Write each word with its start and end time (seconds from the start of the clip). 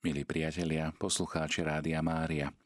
Milí 0.00 0.24
priatelia, 0.24 0.96
poslucháči 0.96 1.60
Rádia 1.60 2.00
Mária, 2.00 2.56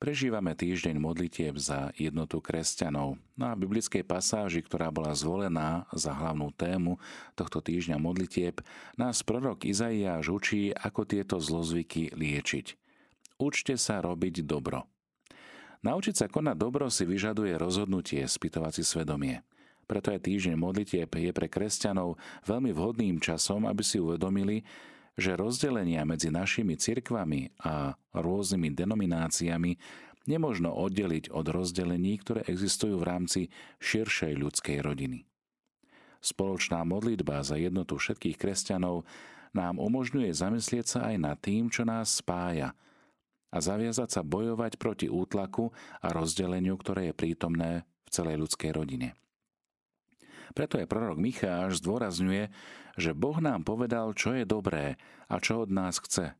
prežívame 0.00 0.56
týždeň 0.56 0.96
modlitieb 0.96 1.52
za 1.60 1.92
jednotu 1.92 2.40
kresťanov. 2.40 3.20
Na 3.36 3.52
no 3.52 3.60
biblickej 3.60 4.00
pasáži, 4.08 4.64
ktorá 4.64 4.88
bola 4.88 5.12
zvolená 5.12 5.84
za 5.92 6.16
hlavnú 6.16 6.48
tému 6.56 6.96
tohto 7.36 7.60
týždňa 7.60 8.00
modlitieb, 8.00 8.64
nás 8.96 9.20
prorok 9.20 9.68
Izaiáš 9.68 10.32
učí, 10.32 10.72
ako 10.72 11.04
tieto 11.04 11.36
zlozvyky 11.36 12.16
liečiť. 12.16 12.80
Učte 13.36 13.76
sa 13.76 14.00
robiť 14.00 14.48
dobro. 14.48 14.88
Naučiť 15.84 16.24
sa 16.24 16.26
konať 16.32 16.56
dobro 16.56 16.88
si 16.88 17.04
vyžaduje 17.04 17.52
rozhodnutie, 17.60 18.24
spýtovať 18.24 18.80
si 18.80 18.84
svedomie. 18.88 19.44
Preto 19.84 20.08
aj 20.08 20.24
týždeň 20.24 20.56
modlitieb 20.56 21.12
je 21.12 21.36
pre 21.36 21.52
kresťanov 21.52 22.16
veľmi 22.48 22.72
vhodným 22.72 23.20
časom, 23.20 23.68
aby 23.68 23.84
si 23.84 24.00
uvedomili, 24.00 24.64
že 25.18 25.34
rozdelenia 25.34 26.06
medzi 26.06 26.30
našimi 26.30 26.78
cirkvami 26.78 27.50
a 27.66 27.98
rôznymi 28.14 28.70
denomináciami 28.70 29.74
nemožno 30.30 30.70
oddeliť 30.70 31.34
od 31.34 31.50
rozdelení, 31.50 32.22
ktoré 32.22 32.46
existujú 32.46 33.02
v 33.02 33.08
rámci 33.08 33.40
širšej 33.82 34.32
ľudskej 34.38 34.78
rodiny. 34.78 35.26
Spoločná 36.22 36.86
modlitba 36.86 37.42
za 37.42 37.58
jednotu 37.58 37.98
všetkých 37.98 38.38
kresťanov 38.38 39.02
nám 39.50 39.82
umožňuje 39.82 40.30
zamyslieť 40.30 40.86
sa 40.86 41.00
aj 41.10 41.16
nad 41.18 41.38
tým, 41.42 41.66
čo 41.66 41.82
nás 41.82 42.22
spája 42.22 42.78
a 43.48 43.56
zaviazať 43.58 44.08
sa 44.12 44.22
bojovať 44.22 44.76
proti 44.76 45.06
útlaku 45.08 45.72
a 46.04 46.12
rozdeleniu, 46.12 46.76
ktoré 46.76 47.10
je 47.10 47.18
prítomné 47.18 47.70
v 48.06 48.08
celej 48.12 48.36
ľudskej 48.44 48.70
rodine. 48.76 49.16
Preto 50.52 50.80
aj 50.80 50.86
prorok 50.88 51.18
Micháš 51.20 51.80
zdôrazňuje, 51.82 52.48
že 52.96 53.16
Boh 53.16 53.38
nám 53.40 53.64
povedal, 53.64 54.12
čo 54.16 54.32
je 54.36 54.48
dobré 54.48 54.96
a 55.28 55.40
čo 55.40 55.64
od 55.64 55.70
nás 55.72 56.00
chce. 56.00 56.34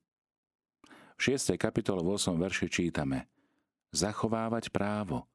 V 1.19 1.21
6. 1.35 1.59
kapitole 1.59 2.01
8. 2.01 2.39
verši 2.39 2.71
čítame 2.71 3.27
Zachovávať 3.91 4.71
právo, 4.71 5.27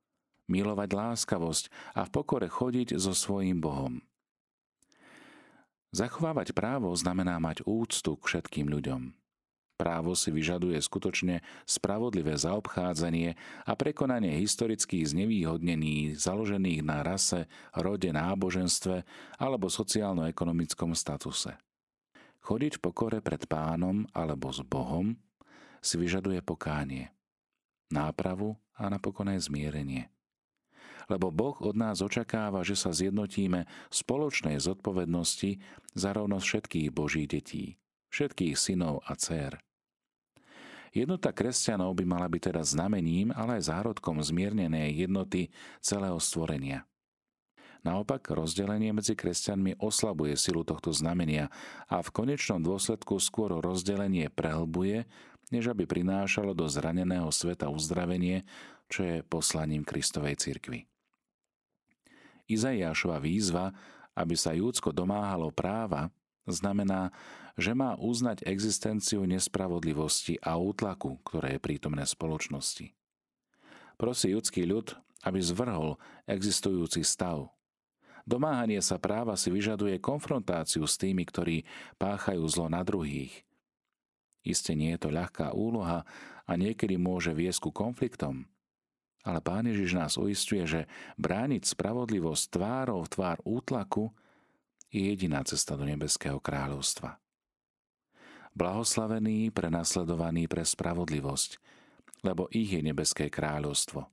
milovať 0.48 0.90
láskavosť 0.94 1.66
a 1.98 2.06
v 2.06 2.14
pokore 2.14 2.48
chodiť 2.48 2.96
so 3.02 3.12
svojím 3.12 3.60
Bohom. 3.60 4.00
Zachovávať 5.94 6.58
právo 6.58 6.90
znamená 6.98 7.38
mať 7.38 7.62
úctu 7.70 8.18
k 8.18 8.24
všetkým 8.26 8.66
ľuďom. 8.66 9.23
Právo 9.84 10.16
si 10.16 10.32
vyžaduje 10.32 10.80
skutočne 10.80 11.44
spravodlivé 11.68 12.40
zaobchádzanie 12.40 13.36
a 13.68 13.72
prekonanie 13.76 14.40
historických 14.40 15.12
znevýhodnení 15.12 16.16
založených 16.16 16.88
na 16.88 17.04
rase, 17.04 17.52
rode, 17.76 18.08
náboženstve 18.08 19.04
alebo 19.44 19.68
sociálno-ekonomickom 19.68 20.96
statuse. 20.96 21.60
Chodiť 22.48 22.80
v 22.80 22.84
pokore 22.88 23.20
pred 23.20 23.44
pánom 23.44 24.08
alebo 24.16 24.56
s 24.56 24.64
Bohom 24.64 25.20
si 25.84 26.00
vyžaduje 26.00 26.40
pokánie, 26.40 27.12
nápravu 27.92 28.56
a 28.80 28.88
napokon 28.88 29.36
aj 29.36 29.52
zmierenie. 29.52 30.08
Lebo 31.12 31.28
Boh 31.28 31.60
od 31.60 31.76
nás 31.76 32.00
očakáva, 32.00 32.64
že 32.64 32.80
sa 32.80 32.96
zjednotíme 32.96 33.68
v 33.68 33.92
spoločnej 33.92 34.64
zodpovednosti 34.64 35.60
za 35.92 36.16
rovnosť 36.16 36.46
všetkých 36.48 36.88
Božích 36.96 37.28
detí, 37.28 37.76
všetkých 38.16 38.56
synov 38.56 39.04
a 39.04 39.20
dcer. 39.20 39.60
Jednota 40.94 41.34
kresťanov 41.34 41.98
by 41.98 42.06
mala 42.06 42.30
byť 42.30 42.54
teda 42.54 42.62
znamením, 42.62 43.34
ale 43.34 43.58
aj 43.58 43.74
zárodkom 43.74 44.22
zmiernenej 44.22 44.94
jednoty 44.94 45.50
celého 45.82 46.22
stvorenia. 46.22 46.86
Naopak, 47.84 48.24
rozdelenie 48.32 48.96
medzi 48.96 49.12
kresťanmi 49.18 49.82
oslabuje 49.82 50.40
silu 50.40 50.64
tohto 50.64 50.96
znamenia 50.96 51.52
a 51.92 52.00
v 52.00 52.14
konečnom 52.16 52.64
dôsledku 52.64 53.20
skôr 53.20 53.60
rozdelenie 53.60 54.32
prehlbuje, 54.32 55.04
než 55.52 55.74
aby 55.74 55.84
prinášalo 55.84 56.56
do 56.56 56.70
zraneného 56.72 57.28
sveta 57.34 57.68
uzdravenie, 57.68 58.48
čo 58.88 59.04
je 59.04 59.26
poslaním 59.28 59.84
Kristovej 59.84 60.40
cirkvi. 60.40 60.88
Izaiášova 62.48 63.20
výzva, 63.20 63.76
aby 64.16 64.38
sa 64.38 64.56
Júdsko 64.56 64.96
domáhalo 64.96 65.52
práva, 65.52 66.08
znamená, 66.48 67.16
že 67.56 67.78
má 67.78 67.94
uznať 67.96 68.44
existenciu 68.50 69.24
nespravodlivosti 69.30 70.42
a 70.42 70.58
útlaku, 70.58 71.22
ktoré 71.22 71.58
je 71.58 71.64
prítomné 71.64 72.04
spoločnosti. 72.04 72.92
Prosí 73.96 74.34
judský 74.34 74.66
ľud, 74.66 74.98
aby 75.24 75.40
zvrhol 75.40 76.02
existujúci 76.26 77.06
stav. 77.06 77.54
Domáhanie 78.24 78.80
sa 78.80 78.96
práva 78.98 79.36
si 79.36 79.52
vyžaduje 79.52 80.00
konfrontáciu 80.00 80.88
s 80.88 80.96
tými, 80.96 81.28
ktorí 81.28 81.68
páchajú 82.00 82.44
zlo 82.48 82.72
na 82.72 82.82
druhých. 82.82 83.44
Isté 84.44 84.76
nie 84.76 84.96
je 84.96 85.08
to 85.08 85.10
ľahká 85.12 85.56
úloha 85.56 86.04
a 86.44 86.52
niekedy 86.60 87.00
môže 87.00 87.32
viesť 87.32 87.68
ku 87.68 87.72
konfliktom. 87.72 88.48
Ale 89.24 89.40
Pán 89.40 89.64
Ježiš 89.72 89.96
nás 89.96 90.14
uistuje, 90.20 90.68
že 90.68 90.82
brániť 91.16 91.64
spravodlivosť 91.64 92.44
tvárov 92.52 93.08
v 93.08 93.12
tvár 93.12 93.38
útlaku 93.48 94.12
je 94.94 95.02
jediná 95.10 95.42
cesta 95.42 95.74
do 95.74 95.90
nebeského 95.90 96.38
kráľovstva. 96.38 97.18
Blahoslavení 98.54 99.50
prenasledovaní 99.50 100.46
pre 100.46 100.62
spravodlivosť, 100.62 101.58
lebo 102.22 102.46
ich 102.54 102.70
je 102.70 102.86
nebeské 102.86 103.34
kráľovstvo. 103.34 104.06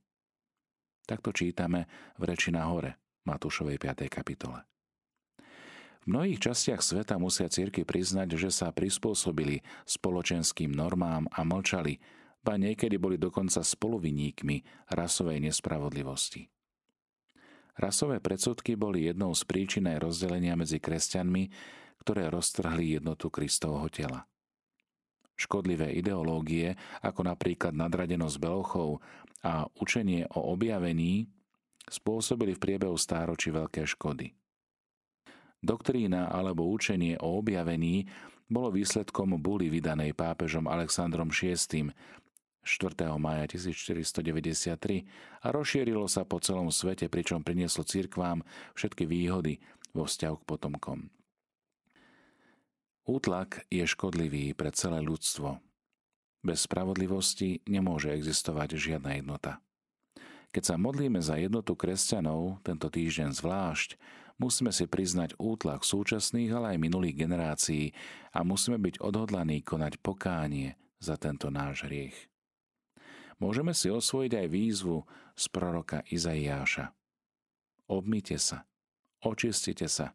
Takto 1.04 1.36
čítame 1.36 1.84
v 2.16 2.22
reči 2.24 2.48
na 2.48 2.64
hore, 2.72 2.96
Matúšovej 3.28 3.76
5. 3.76 4.08
kapitole. 4.08 4.64
V 6.00 6.06
mnohých 6.08 6.40
častiach 6.40 6.80
sveta 6.80 7.20
musia 7.20 7.52
cirky 7.52 7.84
priznať, 7.84 8.40
že 8.40 8.48
sa 8.48 8.72
prispôsobili 8.72 9.60
spoločenským 9.84 10.72
normám 10.72 11.28
a 11.28 11.44
mlčali, 11.44 12.00
ba 12.40 12.56
niekedy 12.56 12.96
boli 12.96 13.20
dokonca 13.20 13.60
spoluviníkmi 13.60 14.88
rasovej 14.96 15.44
nespravodlivosti. 15.44 16.48
Rasové 17.78 18.18
predsudky 18.18 18.74
boli 18.74 19.06
jednou 19.06 19.34
z 19.36 19.42
príčin 19.46 19.86
aj 19.86 20.10
rozdelenia 20.10 20.58
medzi 20.58 20.82
kresťanmi, 20.82 21.42
ktoré 22.02 22.32
roztrhli 22.32 22.98
jednotu 22.98 23.28
Kristovho 23.28 23.86
tela. 23.92 24.24
Škodlivé 25.36 25.96
ideológie, 25.96 26.76
ako 27.00 27.24
napríklad 27.24 27.72
nadradenosť 27.72 28.36
belochov 28.40 29.00
a 29.40 29.64
učenie 29.80 30.28
o 30.36 30.52
objavení, 30.52 31.32
spôsobili 31.88 32.56
v 32.56 32.62
priebehu 32.62 32.96
stáročí 33.00 33.48
veľké 33.48 33.88
škody. 33.88 34.36
Doktrína 35.60 36.32
alebo 36.32 36.68
učenie 36.68 37.20
o 37.20 37.40
objavení 37.40 38.08
bolo 38.50 38.74
výsledkom 38.74 39.38
buly 39.38 39.68
vydanej 39.68 40.16
pápežom 40.16 40.66
Alexandrom 40.66 41.30
VI 41.30 41.92
4. 42.62 43.16
maja 43.16 43.48
1493 43.48 45.08
a 45.40 45.46
rozšírilo 45.48 46.04
sa 46.06 46.28
po 46.28 46.36
celom 46.44 46.68
svete, 46.68 47.08
pričom 47.08 47.40
prinieslo 47.40 47.84
cirkvám 47.88 48.44
všetky 48.76 49.08
výhody 49.08 49.58
vo 49.96 50.04
vzťahu 50.04 50.36
k 50.38 50.46
potomkom. 50.46 50.98
Útlak 53.08 53.64
je 53.72 53.82
škodlivý 53.88 54.52
pre 54.54 54.70
celé 54.70 55.00
ľudstvo. 55.02 55.58
Bez 56.44 56.68
spravodlivosti 56.68 57.64
nemôže 57.66 58.12
existovať 58.12 58.76
žiadna 58.76 59.18
jednota. 59.18 59.60
Keď 60.50 60.62
sa 60.62 60.76
modlíme 60.76 61.20
za 61.22 61.38
jednotu 61.40 61.74
kresťanov, 61.74 62.60
tento 62.62 62.90
týždeň 62.90 63.34
zvlášť, 63.34 63.96
musíme 64.36 64.70
si 64.70 64.86
priznať 64.86 65.36
útlak 65.38 65.82
súčasných, 65.82 66.50
ale 66.54 66.66
aj 66.76 66.84
minulých 66.86 67.16
generácií 67.18 67.94
a 68.34 68.46
musíme 68.46 68.78
byť 68.78 69.00
odhodlaní 69.00 69.62
konať 69.62 69.98
pokánie 70.02 70.78
za 71.00 71.16
tento 71.16 71.48
náš 71.48 71.86
hriech 71.88 72.29
môžeme 73.40 73.72
si 73.72 73.88
osvojiť 73.88 74.32
aj 74.36 74.46
výzvu 74.46 75.02
z 75.34 75.44
proroka 75.50 76.04
Izaiáša. 76.06 76.92
Obmite 77.90 78.38
sa, 78.38 78.68
očistite 79.24 79.90
sa, 79.90 80.14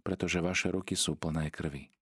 pretože 0.00 0.40
vaše 0.40 0.72
ruky 0.72 0.96
sú 0.96 1.18
plné 1.18 1.52
krvi. 1.52 1.92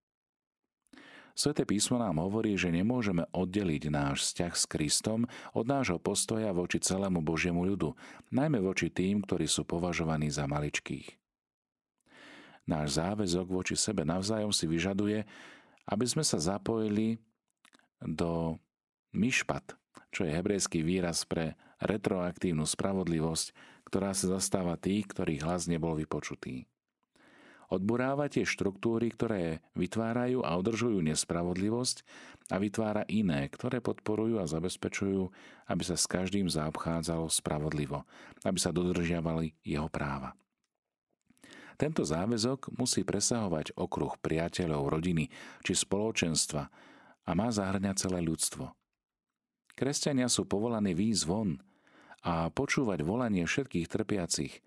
Sveté 1.40 1.64
písmo 1.64 1.96
nám 1.96 2.20
hovorí, 2.20 2.52
že 2.60 2.68
nemôžeme 2.68 3.24
oddeliť 3.32 3.88
náš 3.88 4.28
vzťah 4.28 4.52
s 4.52 4.64
Kristom 4.68 5.24
od 5.56 5.64
nášho 5.64 5.96
postoja 5.96 6.52
voči 6.52 6.76
celému 6.76 7.24
Božiemu 7.24 7.64
ľudu, 7.64 7.96
najmä 8.28 8.60
voči 8.60 8.92
tým, 8.92 9.24
ktorí 9.24 9.48
sú 9.48 9.64
považovaní 9.64 10.28
za 10.28 10.44
maličkých. 10.44 11.16
Náš 12.68 13.00
záväzok 13.00 13.46
voči 13.48 13.72
sebe 13.72 14.04
navzájom 14.04 14.52
si 14.52 14.68
vyžaduje, 14.68 15.24
aby 15.88 16.04
sme 16.04 16.20
sa 16.20 16.36
zapojili 16.36 17.16
do 18.04 18.60
myšpat, 19.16 19.79
čo 20.10 20.26
je 20.26 20.34
hebrejský 20.34 20.82
výraz 20.82 21.26
pre 21.26 21.58
retroaktívnu 21.80 22.66
spravodlivosť, 22.66 23.46
ktorá 23.86 24.14
sa 24.14 24.38
zastáva 24.38 24.78
tých, 24.78 25.10
ktorých 25.10 25.42
hlas 25.42 25.66
nebol 25.66 25.96
vypočutý. 25.98 26.70
Odburáva 27.70 28.26
tie 28.26 28.42
štruktúry, 28.42 29.14
ktoré 29.14 29.62
vytvárajú 29.78 30.42
a 30.42 30.58
udržujú 30.58 31.06
nespravodlivosť 31.06 32.02
a 32.50 32.58
vytvára 32.58 33.06
iné, 33.06 33.46
ktoré 33.46 33.78
podporujú 33.78 34.42
a 34.42 34.50
zabezpečujú, 34.50 35.30
aby 35.70 35.82
sa 35.86 35.94
s 35.94 36.10
každým 36.10 36.50
zaobchádzalo 36.50 37.30
spravodlivo, 37.30 38.02
aby 38.42 38.58
sa 38.58 38.74
dodržiavali 38.74 39.54
jeho 39.62 39.86
práva. 39.86 40.34
Tento 41.78 42.02
záväzok 42.02 42.74
musí 42.74 43.06
presahovať 43.06 43.78
okruh 43.78 44.18
priateľov, 44.18 44.90
rodiny 44.90 45.30
či 45.62 45.72
spoločenstva 45.72 46.62
a 47.24 47.30
má 47.38 47.48
zahrňať 47.54 48.10
celé 48.10 48.20
ľudstvo. 48.20 48.79
Kresťania 49.80 50.28
sú 50.28 50.44
povolaní 50.44 50.92
výjsť 50.92 51.24
von 51.24 51.56
a 52.20 52.52
počúvať 52.52 53.00
volanie 53.00 53.48
všetkých 53.48 53.88
trpiacich, 53.88 54.60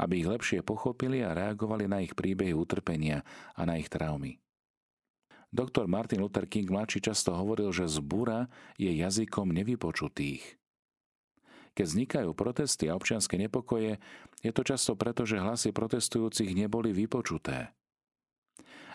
aby 0.00 0.24
ich 0.24 0.28
lepšie 0.32 0.64
pochopili 0.64 1.20
a 1.20 1.36
reagovali 1.36 1.84
na 1.84 2.00
ich 2.00 2.16
príbehy 2.16 2.56
utrpenia 2.56 3.28
a 3.52 3.68
na 3.68 3.76
ich 3.76 3.92
traumy. 3.92 4.40
Doktor 5.52 5.84
Martin 5.84 6.24
Luther 6.24 6.48
King 6.48 6.72
mladší 6.72 7.04
často 7.04 7.36
hovoril, 7.36 7.76
že 7.76 7.92
zbúra 7.92 8.48
je 8.80 8.88
jazykom 8.88 9.52
nevypočutých. 9.52 10.56
Keď 11.76 11.84
vznikajú 11.84 12.32
protesty 12.32 12.88
a 12.88 12.96
občianske 12.96 13.36
nepokoje, 13.36 14.00
je 14.40 14.50
to 14.50 14.64
často 14.64 14.96
preto, 14.96 15.28
že 15.28 15.44
hlasy 15.44 15.76
protestujúcich 15.76 16.56
neboli 16.56 16.96
vypočuté. 16.96 17.76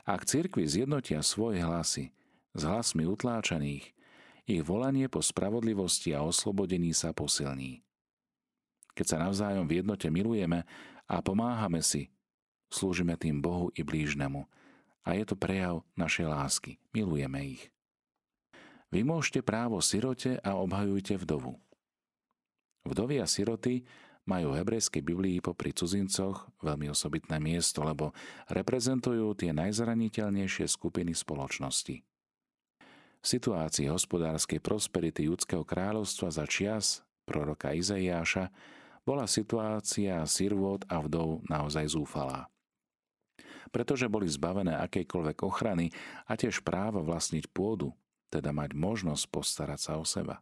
Ak 0.02 0.26
cirkvi 0.26 0.66
zjednotia 0.66 1.22
svoje 1.22 1.62
hlasy 1.62 2.10
s 2.58 2.62
hlasmi 2.66 3.06
utláčaných, 3.06 3.99
ich 4.50 4.66
volanie 4.66 5.06
po 5.06 5.22
spravodlivosti 5.22 6.18
a 6.18 6.26
oslobodení 6.26 6.90
sa 6.98 7.14
posilní. 7.14 7.86
Keď 8.98 9.06
sa 9.06 9.18
navzájom 9.22 9.70
v 9.70 9.86
jednote 9.86 10.10
milujeme 10.10 10.66
a 11.06 11.16
pomáhame 11.22 11.86
si, 11.86 12.10
slúžime 12.74 13.14
tým 13.14 13.40
Bohu 13.40 13.70
i 13.78 13.86
blížnemu. 13.86 14.50
A 15.06 15.16
je 15.16 15.24
to 15.24 15.38
prejav 15.38 15.86
našej 15.96 16.28
lásky. 16.28 16.72
Milujeme 16.92 17.58
ich. 17.58 17.64
Vymôžte 18.90 19.46
právo 19.46 19.80
sirote 19.86 20.42
a 20.42 20.58
obhajujte 20.58 21.16
vdovu. 21.22 21.62
Vdovy 22.90 23.22
a 23.22 23.30
siroty 23.30 23.86
majú 24.26 24.54
v 24.54 24.62
hebrejskej 24.62 25.06
Biblii 25.06 25.38
popri 25.46 25.74
cudzincoch 25.74 26.50
veľmi 26.62 26.90
osobitné 26.90 27.38
miesto, 27.38 27.86
lebo 27.86 28.18
reprezentujú 28.50 29.38
tie 29.38 29.54
najzraniteľnejšie 29.54 30.66
skupiny 30.66 31.14
spoločnosti. 31.14 32.09
V 33.20 33.26
situácii 33.28 33.92
hospodárskej 33.92 34.64
prosperity 34.64 35.28
judského 35.28 35.68
kráľovstva 35.68 36.32
za 36.32 36.46
čias 36.48 37.04
proroka 37.28 37.76
Izaiáša 37.76 38.48
bola 39.04 39.28
situácia 39.28 40.24
sirvot 40.24 40.88
a 40.88 41.04
vdov 41.04 41.44
naozaj 41.52 41.92
zúfalá. 41.92 42.48
Pretože 43.70 44.10
boli 44.10 44.26
zbavené 44.26 44.80
akejkoľvek 44.82 45.38
ochrany 45.46 45.92
a 46.26 46.40
tiež 46.40 46.64
práva 46.64 47.04
vlastniť 47.04 47.52
pôdu, 47.52 47.94
teda 48.32 48.56
mať 48.56 48.74
možnosť 48.74 49.24
postarať 49.30 49.80
sa 49.80 49.94
o 50.00 50.06
seba. 50.08 50.42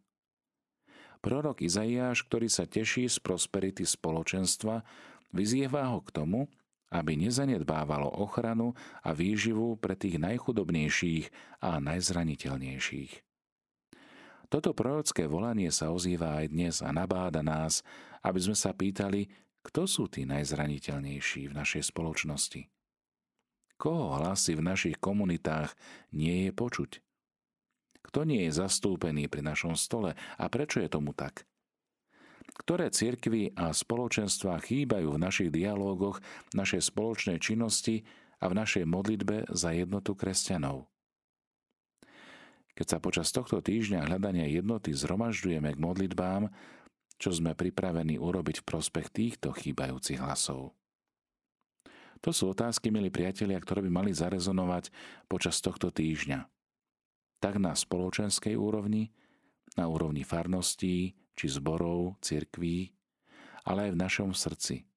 Prorok 1.20 1.66
Izaiáš, 1.66 2.24
ktorý 2.30 2.48
sa 2.48 2.70
teší 2.70 3.10
z 3.10 3.18
prosperity 3.20 3.84
spoločenstva, 3.84 4.86
vyzýva 5.34 5.92
ho 5.92 6.00
k 6.06 6.14
tomu, 6.14 6.48
aby 6.92 7.20
nezanedbávalo 7.20 8.08
ochranu 8.20 8.76
a 9.04 9.12
výživu 9.12 9.76
pre 9.76 9.96
tých 10.00 10.20
najchudobnejších 10.20 11.26
a 11.64 11.84
najzraniteľnejších. 11.84 13.12
Toto 14.48 14.72
prorocké 14.72 15.28
volanie 15.28 15.68
sa 15.76 15.92
ozýva 15.92 16.40
aj 16.40 16.46
dnes 16.48 16.76
a 16.80 16.96
nabáda 16.96 17.44
nás, 17.44 17.84
aby 18.24 18.40
sme 18.40 18.56
sa 18.56 18.72
pýtali, 18.72 19.28
kto 19.60 19.84
sú 19.84 20.08
tí 20.08 20.24
najzraniteľnejší 20.24 21.52
v 21.52 21.58
našej 21.58 21.92
spoločnosti. 21.92 22.72
Koho 23.76 24.16
hlasy 24.16 24.56
v 24.56 24.64
našich 24.64 24.98
komunitách 25.04 25.76
nie 26.16 26.48
je 26.48 26.52
počuť? 26.56 26.92
Kto 28.08 28.24
nie 28.24 28.48
je 28.48 28.56
zastúpený 28.56 29.28
pri 29.28 29.44
našom 29.44 29.76
stole 29.76 30.16
a 30.16 30.46
prečo 30.48 30.80
je 30.80 30.88
tomu 30.88 31.12
tak? 31.12 31.44
Ktoré 32.58 32.90
cirkvy 32.90 33.54
a 33.54 33.70
spoločenstva 33.70 34.58
chýbajú 34.58 35.14
v 35.14 35.22
našich 35.22 35.50
dialógoch, 35.54 36.18
našej 36.58 36.90
spoločnej 36.90 37.38
činnosti 37.38 38.02
a 38.42 38.50
v 38.50 38.58
našej 38.58 38.86
modlitbe 38.90 39.50
za 39.54 39.74
jednotu 39.74 40.18
kresťanov. 40.18 40.90
Keď 42.78 42.86
sa 42.86 42.98
počas 43.02 43.34
tohto 43.34 43.58
týždňa 43.58 44.06
hľadania 44.06 44.46
jednoty 44.46 44.94
zhromažďujeme 44.94 45.74
k 45.74 45.82
modlitbám, 45.82 46.54
čo 47.18 47.34
sme 47.34 47.58
pripravení 47.58 48.22
urobiť 48.22 48.62
v 48.62 48.68
prospech 48.70 49.08
týchto 49.10 49.50
chýbajúcich 49.50 50.22
hlasov. 50.22 50.78
To 52.22 52.30
sú 52.34 52.54
otázky, 52.54 52.94
milí 52.94 53.10
priatelia, 53.10 53.58
ktoré 53.58 53.82
by 53.86 53.92
mali 53.94 54.12
zarezonovať 54.14 54.90
počas 55.30 55.58
tohto 55.62 55.90
týždňa. 55.90 56.46
Tak 57.42 57.62
na 57.62 57.74
spoločenskej 57.78 58.58
úrovni, 58.58 59.14
na 59.78 59.86
úrovni 59.90 60.26
farností, 60.26 61.14
či 61.38 61.46
zborov, 61.54 62.18
cirkví, 62.26 62.98
ale 63.70 63.88
aj 63.88 63.92
v 63.94 64.02
našom 64.02 64.32
srdci. 64.34 64.90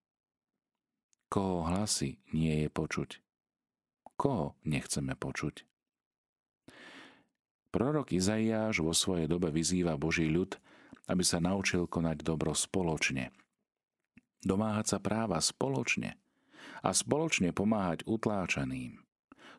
Koho 1.29 1.69
hlasy 1.69 2.19
nie 2.33 2.67
je 2.67 2.69
počuť? 2.73 3.11
Koho 4.17 4.57
nechceme 4.65 5.15
počuť? 5.15 5.69
Prorok 7.71 8.11
Izaiáš 8.11 8.83
vo 8.83 8.91
svojej 8.91 9.31
dobe 9.31 9.55
vyzýva 9.55 9.95
Boží 9.95 10.27
ľud, 10.27 10.59
aby 11.07 11.23
sa 11.23 11.39
naučil 11.39 11.87
konať 11.87 12.27
dobro 12.27 12.51
spoločne. 12.51 13.31
Domáhať 14.43 14.97
sa 14.97 14.99
práva 14.99 15.39
spoločne 15.39 16.19
a 16.83 16.91
spoločne 16.91 17.55
pomáhať 17.55 18.03
utláčaným. 18.11 18.99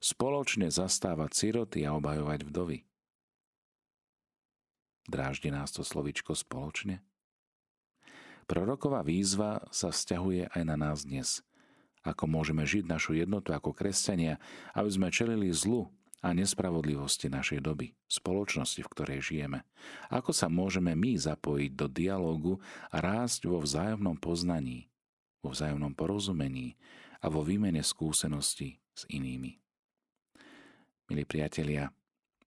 Spoločne 0.01 0.67
zastávať 0.73 1.31
siroty 1.37 1.85
a 1.87 1.95
obhajovať 1.95 2.49
vdovy. 2.49 2.90
Dráždi 5.11 5.51
nás 5.51 5.75
to 5.75 5.83
slovičko 5.83 6.31
spoločne? 6.31 7.03
Proroková 8.47 9.03
výzva 9.03 9.59
sa 9.67 9.91
vzťahuje 9.91 10.55
aj 10.55 10.61
na 10.63 10.79
nás 10.79 11.03
dnes. 11.03 11.43
Ako 12.07 12.31
môžeme 12.31 12.63
žiť 12.63 12.87
našu 12.87 13.19
jednotu 13.19 13.51
ako 13.51 13.75
kresťania, 13.75 14.39
aby 14.71 14.87
sme 14.87 15.11
čelili 15.11 15.51
zlu 15.51 15.91
a 16.23 16.31
nespravodlivosti 16.31 17.27
našej 17.27 17.59
doby, 17.59 17.91
spoločnosti, 18.07 18.79
v 18.79 18.91
ktorej 18.95 19.19
žijeme. 19.19 19.67
Ako 20.07 20.31
sa 20.31 20.47
môžeme 20.47 20.95
my 20.95 21.19
zapojiť 21.19 21.71
do 21.75 21.91
dialógu 21.91 22.63
a 22.87 23.03
rásť 23.03 23.51
vo 23.51 23.59
vzájomnom 23.59 24.15
poznaní, 24.15 24.87
vo 25.43 25.51
vzájomnom 25.51 25.91
porozumení 25.91 26.79
a 27.19 27.27
vo 27.27 27.43
výmene 27.43 27.83
skúseností 27.83 28.79
s 28.95 29.03
inými. 29.11 29.59
Milí 31.11 31.27
priatelia, 31.27 31.91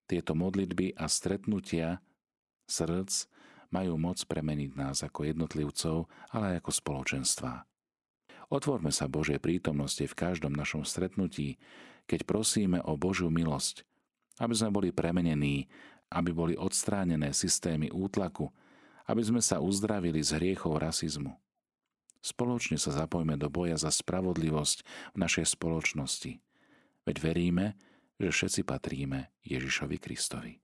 tieto 0.09 0.33
modlitby 0.33 0.97
a 0.97 1.05
stretnutia 1.13 2.01
srdc 2.67 3.29
majú 3.75 3.99
moc 3.99 4.23
premeniť 4.23 4.71
nás 4.79 5.03
ako 5.03 5.27
jednotlivcov, 5.27 6.07
ale 6.31 6.45
aj 6.55 6.57
ako 6.63 6.71
spoločenstva. 6.71 7.53
Otvorme 8.53 8.95
sa 8.95 9.11
Božej 9.11 9.43
prítomnosti 9.43 10.05
v 10.05 10.15
každom 10.15 10.55
našom 10.55 10.87
stretnutí, 10.87 11.59
keď 12.07 12.29
prosíme 12.29 12.79
o 12.85 12.95
Božiu 12.95 13.33
milosť, 13.33 13.83
aby 14.39 14.55
sme 14.55 14.71
boli 14.71 14.89
premenení, 14.95 15.67
aby 16.13 16.31
boli 16.31 16.55
odstránené 16.55 17.35
systémy 17.35 17.91
útlaku, 17.91 18.53
aby 19.11 19.23
sme 19.25 19.41
sa 19.43 19.59
uzdravili 19.59 20.23
z 20.23 20.39
hriechov 20.39 20.79
rasizmu. 20.79 21.35
Spoločne 22.25 22.81
sa 22.81 22.95
zapojme 22.95 23.37
do 23.37 23.53
boja 23.53 23.77
za 23.77 23.93
spravodlivosť 23.93 24.79
v 25.13 25.17
našej 25.21 25.61
spoločnosti, 25.61 26.41
veď 27.05 27.17
veríme, 27.21 27.77
že 28.17 28.33
všetci 28.33 28.61
patríme 28.65 29.29
Ježišovi 29.45 29.97
Kristovi. 30.01 30.64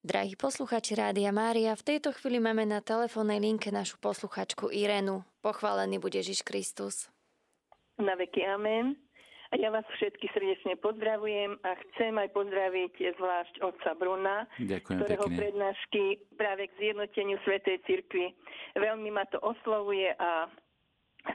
Drahí 0.00 0.32
posluchači 0.32 0.96
Rádia 0.96 1.28
Mária, 1.28 1.76
v 1.76 1.84
tejto 1.84 2.16
chvíli 2.16 2.40
máme 2.40 2.64
na 2.64 2.80
telefónnej 2.80 3.36
linke 3.36 3.68
našu 3.68 4.00
posluchačku 4.00 4.72
Irenu. 4.72 5.28
Pochválený 5.44 6.00
bude 6.00 6.24
Ježiš 6.24 6.40
Kristus. 6.40 7.12
Na 8.00 8.16
veky 8.16 8.40
amen. 8.48 8.96
A 9.52 9.60
ja 9.60 9.68
vás 9.68 9.84
všetky 10.00 10.24
srdečne 10.32 10.80
pozdravujem 10.80 11.52
a 11.60 11.76
chcem 11.76 12.16
aj 12.16 12.32
pozdraviť 12.32 13.12
zvlášť 13.20 13.54
otca 13.60 13.92
Bruna, 13.92 14.48
Ďakujem 14.56 14.98
ktorého 15.04 15.26
pekne. 15.28 15.36
prednášky 15.36 16.04
práve 16.32 16.72
k 16.72 16.76
zjednoteniu 16.80 17.36
Svetej 17.44 17.84
Cirkvi 17.84 18.32
veľmi 18.80 19.12
ma 19.12 19.28
to 19.28 19.36
oslovuje 19.44 20.16
a 20.16 20.48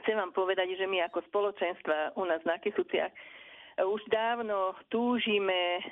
chcem 0.02 0.18
vám 0.18 0.34
povedať, 0.34 0.74
že 0.74 0.90
my 0.90 1.06
ako 1.06 1.22
spoločenstva 1.30 2.18
u 2.18 2.26
nás 2.26 2.42
na 2.42 2.58
Kisuciach 2.58 3.14
už 3.78 4.02
dávno 4.10 4.74
túžime 4.90 5.78
e, 5.78 5.82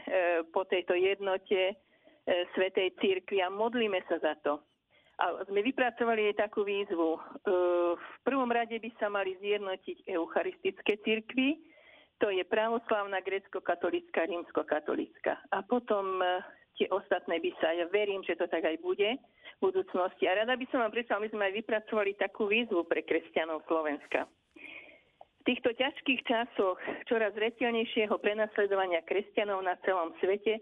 po 0.51 0.65
tejto 0.65 0.97
jednote, 0.97 1.77
Svetej 2.25 2.97
Církvy 3.01 3.45
a 3.45 3.53
modlíme 3.53 4.01
sa 4.09 4.17
za 4.17 4.35
to. 4.41 4.61
A 5.21 5.47
sme 5.47 5.63
vypracovali 5.63 6.35
aj 6.35 6.49
takú 6.49 6.67
výzvu. 6.67 7.15
E, 7.15 7.21
v 7.95 8.17
prvom 8.27 8.51
rade 8.51 8.75
by 8.75 8.91
sa 8.99 9.07
mali 9.07 9.39
zjednotiť 9.39 10.11
eucharistické 10.11 10.99
církvy, 11.07 11.63
to 12.19 12.31
je 12.35 12.43
pravoslavná, 12.47 13.23
grecko-katolická, 13.23 14.27
rímsko-katolická. 14.27 15.39
A 15.55 15.63
potom 15.63 16.19
e, 16.19 16.43
tie 16.75 16.91
ostatné 16.91 17.39
by 17.39 17.51
sa, 17.63 17.71
ja 17.79 17.87
verím, 17.87 18.27
že 18.27 18.35
to 18.35 18.51
tak 18.51 18.67
aj 18.67 18.75
bude 18.83 19.15
v 19.15 19.61
budúcnosti. 19.63 20.27
A 20.27 20.43
rada 20.43 20.59
by 20.59 20.67
som 20.75 20.83
vám 20.83 20.91
predstavila, 20.91 21.31
my 21.31 21.31
sme 21.31 21.45
aj 21.47 21.55
vypracovali 21.63 22.11
takú 22.19 22.51
výzvu 22.51 22.83
pre 22.91 23.07
kresťanov 23.07 23.63
Slovenska. 23.71 24.27
V 25.45 25.53
týchto 25.53 25.77
ťažkých 25.77 26.21
časoch 26.27 26.81
čoraz 27.07 27.37
retelnejšieho 27.37 28.17
prenasledovania 28.19 29.05
kresťanov 29.05 29.63
na 29.63 29.77
celom 29.87 30.17
svete 30.19 30.59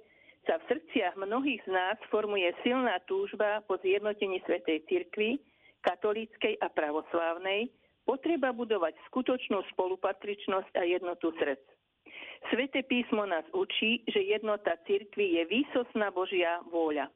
sa 0.47 0.59
v 0.59 0.67
srdciach 0.75 1.15
mnohých 1.15 1.63
z 1.63 1.71
nás 1.71 1.99
formuje 2.11 2.51
silná 2.67 2.99
túžba 3.07 3.63
po 3.71 3.79
zjednotení 3.79 4.43
Svetej 4.43 4.83
Cirkvi, 4.91 5.39
katolíckej 5.87 6.59
a 6.63 6.67
pravoslávnej, 6.71 7.71
potreba 8.03 8.51
budovať 8.51 8.99
skutočnú 9.11 9.63
spolupatričnosť 9.75 10.73
a 10.75 10.83
jednotu 10.83 11.31
srdc. 11.39 11.63
Svete 12.51 12.83
písmo 12.83 13.23
nás 13.23 13.47
učí, 13.55 14.03
že 14.11 14.19
jednota 14.19 14.75
cirkvi 14.83 15.39
je 15.39 15.43
výsosná 15.47 16.11
Božia 16.11 16.59
vôľa. 16.75 17.07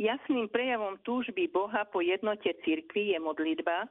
Jasným 0.00 0.48
prejavom 0.48 0.96
túžby 1.04 1.52
Boha 1.52 1.84
po 1.84 2.00
jednote 2.00 2.48
cirkvi 2.64 3.12
je 3.12 3.18
modlitba, 3.20 3.84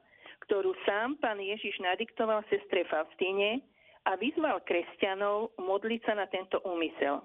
ktorú 0.49 0.73
sám 0.87 1.19
pán 1.21 1.37
Ježiš 1.37 1.77
nadiktoval 1.77 2.41
sestre 2.49 2.89
Faustíne 2.89 3.61
a 4.07 4.17
vyzval 4.17 4.63
kresťanov 4.65 5.53
modliť 5.61 6.01
sa 6.07 6.13
na 6.17 6.25
tento 6.25 6.57
úmysel. 6.65 7.21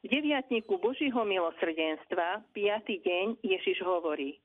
V 0.00 0.08
deviatniku 0.08 0.80
Božího 0.80 1.28
milosrdenstva, 1.28 2.40
5. 2.56 3.04
deň, 3.04 3.44
Ježiš 3.44 3.84
hovorí 3.84 4.40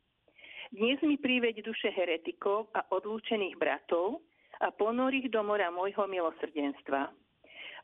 Dnes 0.67 0.99
mi 0.99 1.15
priveď 1.15 1.63
duše 1.63 1.95
heretikov 1.95 2.67
a 2.75 2.83
odlúčených 2.91 3.55
bratov 3.55 4.19
a 4.59 4.75
ponor 4.75 5.15
ich 5.15 5.31
do 5.31 5.39
mora 5.47 5.71
môjho 5.71 6.11
milosrdenstva. 6.11 7.07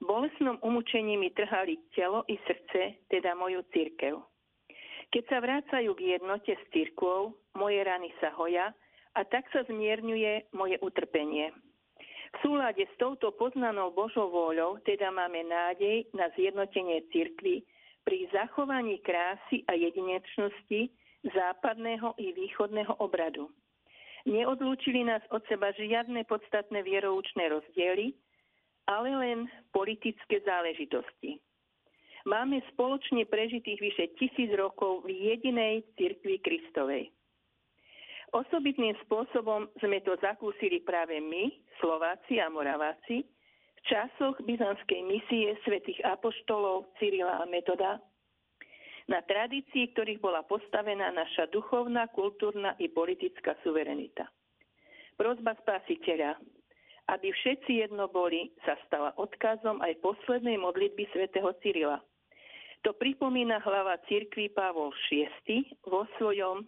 Bolesnom 0.03 0.59
umúčení 0.59 1.15
mi 1.15 1.31
trhali 1.31 1.79
telo 1.95 2.27
i 2.27 2.35
srdce, 2.43 3.07
teda 3.07 3.39
moju 3.39 3.63
církev. 3.71 4.19
Keď 5.15 5.23
sa 5.31 5.39
vrácajú 5.39 5.95
k 5.95 6.19
jednote 6.19 6.51
s 6.51 6.63
církvou, 6.75 7.39
moje 7.55 7.79
rany 7.87 8.11
sa 8.19 8.35
hoja 8.35 8.75
a 9.15 9.23
tak 9.23 9.47
sa 9.55 9.63
zmierňuje 9.63 10.51
moje 10.51 10.75
utrpenie. 10.83 11.55
V 12.31 12.35
súlade 12.39 12.87
s 12.87 12.95
touto 12.95 13.35
poznanou 13.35 13.91
Božou 13.91 14.31
vôľou 14.31 14.79
teda 14.87 15.11
máme 15.11 15.43
nádej 15.43 16.07
na 16.15 16.31
zjednotenie 16.33 17.03
cirkvy 17.11 17.67
pri 18.07 18.27
zachovaní 18.31 19.03
krásy 19.03 19.67
a 19.67 19.75
jedinečnosti 19.75 20.89
západného 21.27 22.17
i 22.17 22.33
východného 22.33 22.97
obradu. 22.97 23.51
Neodlúčili 24.25 25.01
nás 25.05 25.21
od 25.33 25.41
seba 25.49 25.73
žiadne 25.73 26.25
podstatné 26.29 26.81
vieroučné 26.85 27.49
rozdiely, 27.49 28.13
ale 28.85 29.09
len 29.17 29.39
politické 29.73 30.41
záležitosti. 30.45 31.41
Máme 32.25 32.61
spoločne 32.73 33.25
prežitých 33.25 33.81
vyše 33.81 34.05
tisíc 34.17 34.49
rokov 34.53 35.01
v 35.09 35.33
jedinej 35.33 35.81
cirkvi 35.97 36.37
Kristovej. 36.37 37.09
Osobitným 38.31 38.95
spôsobom 39.03 39.67
sme 39.83 39.99
to 40.07 40.15
zakúsili 40.23 40.79
práve 40.79 41.19
my, 41.19 41.51
Slováci 41.83 42.39
a 42.39 42.47
Moraváci, 42.47 43.27
v 43.27 43.81
časoch 43.83 44.39
byzantskej 44.47 45.03
misie 45.03 45.59
svätých 45.67 45.99
apoštolov 46.07 46.95
Cyrila 46.95 47.43
a 47.43 47.45
Metoda, 47.51 47.99
na 49.11 49.19
tradícii, 49.27 49.91
ktorých 49.91 50.23
bola 50.23 50.47
postavená 50.47 51.11
naša 51.11 51.51
duchovná, 51.51 52.07
kultúrna 52.15 52.79
i 52.79 52.87
politická 52.87 53.59
suverenita. 53.59 54.23
Prozba 55.19 55.51
spasiteľa, 55.67 56.39
aby 57.11 57.35
všetci 57.35 57.83
jedno 57.83 58.07
boli, 58.07 58.55
sa 58.63 58.79
stala 58.87 59.11
odkazom 59.19 59.83
aj 59.83 59.99
poslednej 59.99 60.55
modlitby 60.55 61.03
svätého 61.11 61.51
Cyrila. 61.59 61.99
To 62.87 62.95
pripomína 62.95 63.59
hlava 63.61 63.99
cirkvi 64.07 64.47
Pavol 64.55 64.95
VI 65.11 65.67
vo 65.83 66.07
svojom 66.15 66.63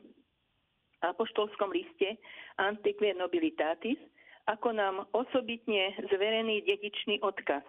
apoštolskom 1.04 1.76
liste 1.76 2.16
Antiquae 2.56 3.12
Nobilitatis, 3.14 4.00
ako 4.48 4.76
nám 4.76 5.08
osobitne 5.16 5.96
zverený 6.12 6.64
dedičný 6.68 7.20
odkaz, 7.24 7.64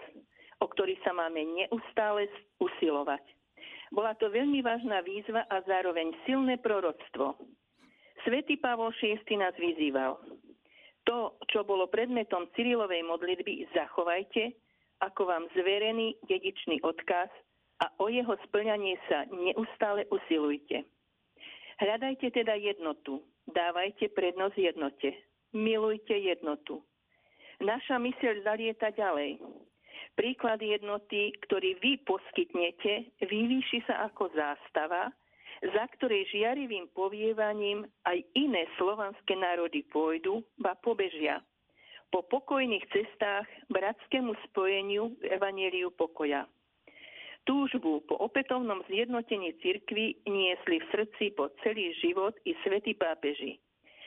o 0.59 0.67
ktorý 0.67 0.99
sa 1.03 1.15
máme 1.15 1.43
neustále 1.43 2.27
usilovať. 2.59 3.23
Bola 3.95 4.15
to 4.19 4.27
veľmi 4.27 4.59
vážna 4.63 5.03
výzva 5.07 5.47
a 5.47 5.63
zároveň 5.67 6.11
silné 6.27 6.59
proroctvo. 6.59 7.39
Svetý 8.27 8.59
Pavol 8.59 8.91
VI 8.99 9.21
nás 9.39 9.55
vyzýval. 9.55 10.19
To, 11.05 11.37
čo 11.53 11.63
bolo 11.63 11.87
predmetom 11.87 12.49
Cyrilovej 12.57 13.05
modlitby, 13.05 13.69
zachovajte, 13.77 14.57
ako 15.05 15.29
vám 15.29 15.45
zverený 15.53 16.17
dedičný 16.25 16.81
odkaz 16.81 17.29
a 17.85 17.93
o 18.01 18.09
jeho 18.09 18.33
splňanie 18.49 18.97
sa 19.07 19.29
neustále 19.29 20.09
usilujte. 20.09 20.89
Hľadajte 21.83 22.31
teda 22.31 22.55
jednotu, 22.55 23.23
dávajte 23.51 24.11
prednosť 24.15 24.57
jednote, 24.59 25.11
milujte 25.51 26.15
jednotu. 26.15 26.83
Naša 27.63 27.99
myseľ 27.99 28.47
zalieta 28.47 28.91
ďalej. 28.95 29.39
Príklad 30.15 30.63
jednoty, 30.63 31.35
ktorý 31.43 31.75
vy 31.83 31.99
poskytnete, 32.07 33.19
vyvýši 33.27 33.83
sa 33.87 34.07
ako 34.07 34.31
zástava, 34.31 35.11
za 35.63 35.85
ktorej 35.99 36.31
žiarivým 36.31 36.91
povievaním 36.95 37.87
aj 38.07 38.23
iné 38.39 38.67
slovanské 38.79 39.35
národy 39.35 39.83
pôjdu, 39.91 40.43
ba 40.59 40.79
pobežia. 40.79 41.43
Po 42.15 42.23
pokojných 42.23 42.87
cestách 42.95 43.49
bratskému 43.75 44.39
spojeniu 44.51 45.19
v 45.19 45.35
Evangeliu 45.35 45.91
pokoja. 45.91 46.47
Túžbu 47.45 48.01
po 48.09 48.17
opätovnom 48.25 48.81
zjednotení 48.89 49.53
cirkvy 49.61 50.17
niesli 50.25 50.81
v 50.81 50.87
srdci 50.89 51.37
po 51.37 51.53
celý 51.61 51.93
život 52.01 52.33
i 52.49 52.57
svätí 52.65 52.97
pápeži. 52.97 53.61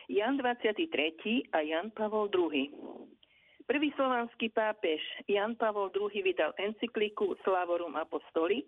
Jan 0.10 0.41
23. 0.41 1.53
a 1.53 1.62
Jan 1.62 1.94
Pavol 1.94 2.34
II. 2.34 2.74
Prvý 3.70 3.94
slovanský 3.94 4.50
pápež 4.50 5.03
Jan 5.29 5.53
Pavol 5.53 5.94
II 5.94 6.17
vydal 6.25 6.58
encykliku 6.58 7.38
Slavorum 7.46 7.94
Apostoli, 7.94 8.65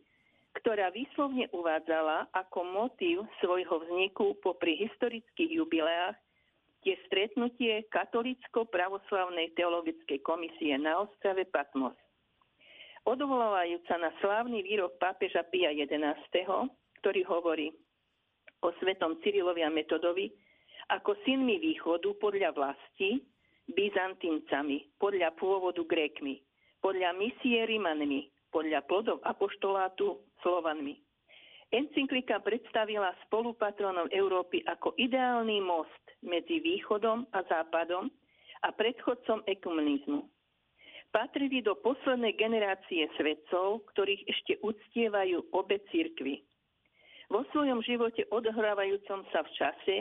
ktorá 0.61 0.93
výslovne 0.93 1.49
uvádzala 1.49 2.29
ako 2.29 2.61
motív 2.61 3.25
svojho 3.41 3.73
vzniku 3.89 4.37
popri 4.37 4.77
historických 4.85 5.49
jubileách 5.49 6.13
tie 6.85 6.93
stretnutie 7.09 7.89
Katolicko-pravoslavnej 7.89 9.49
teologickej 9.57 10.21
komisie 10.21 10.77
na 10.77 11.09
ostrave 11.09 11.49
Patmos 11.49 11.97
odvolávajúca 13.07 13.95
na 13.99 14.11
slávny 14.19 14.63
výrok 14.65 14.97
pápeža 14.99 15.45
Pia 15.47 15.71
XI., 15.71 16.17
ktorý 16.99 17.21
hovorí 17.27 17.71
o 18.59 18.75
svetom 18.83 19.19
Cyrilovi 19.23 19.63
a 19.63 19.71
Metodovi 19.71 20.31
ako 20.89 21.15
synmi 21.23 21.61
východu 21.61 22.09
podľa 22.17 22.51
vlasti, 22.51 23.21
Byzantíncami, 23.69 24.97
podľa 24.97 25.37
pôvodu 25.37 25.85
Grékmi, 25.85 26.41
podľa 26.81 27.13
misie 27.13 27.69
Rimanmi, 27.69 28.49
podľa 28.49 28.81
plodov 28.89 29.21
apoštolátu 29.21 30.25
Slovanmi. 30.41 30.97
Encyklika 31.69 32.41
predstavila 32.41 33.13
spolupatronov 33.29 34.09
Európy 34.09 34.65
ako 34.65 34.97
ideálny 34.97 35.61
most 35.61 36.01
medzi 36.25 36.57
východom 36.57 37.29
a 37.29 37.45
západom 37.45 38.09
a 38.65 38.73
predchodcom 38.73 39.45
ekumenizmu 39.45 40.25
patrili 41.09 41.61
do 41.65 41.73
poslednej 41.77 42.37
generácie 42.37 43.09
svedcov, 43.17 43.85
ktorých 43.93 44.23
ešte 44.29 44.53
uctievajú 44.61 45.53
obe 45.53 45.81
cirkvy. 45.89 46.45
Vo 47.29 47.45
svojom 47.53 47.85
živote 47.85 48.25
odhrávajúcom 48.33 49.21
sa 49.29 49.45
v 49.45 49.53
čase, 49.53 49.95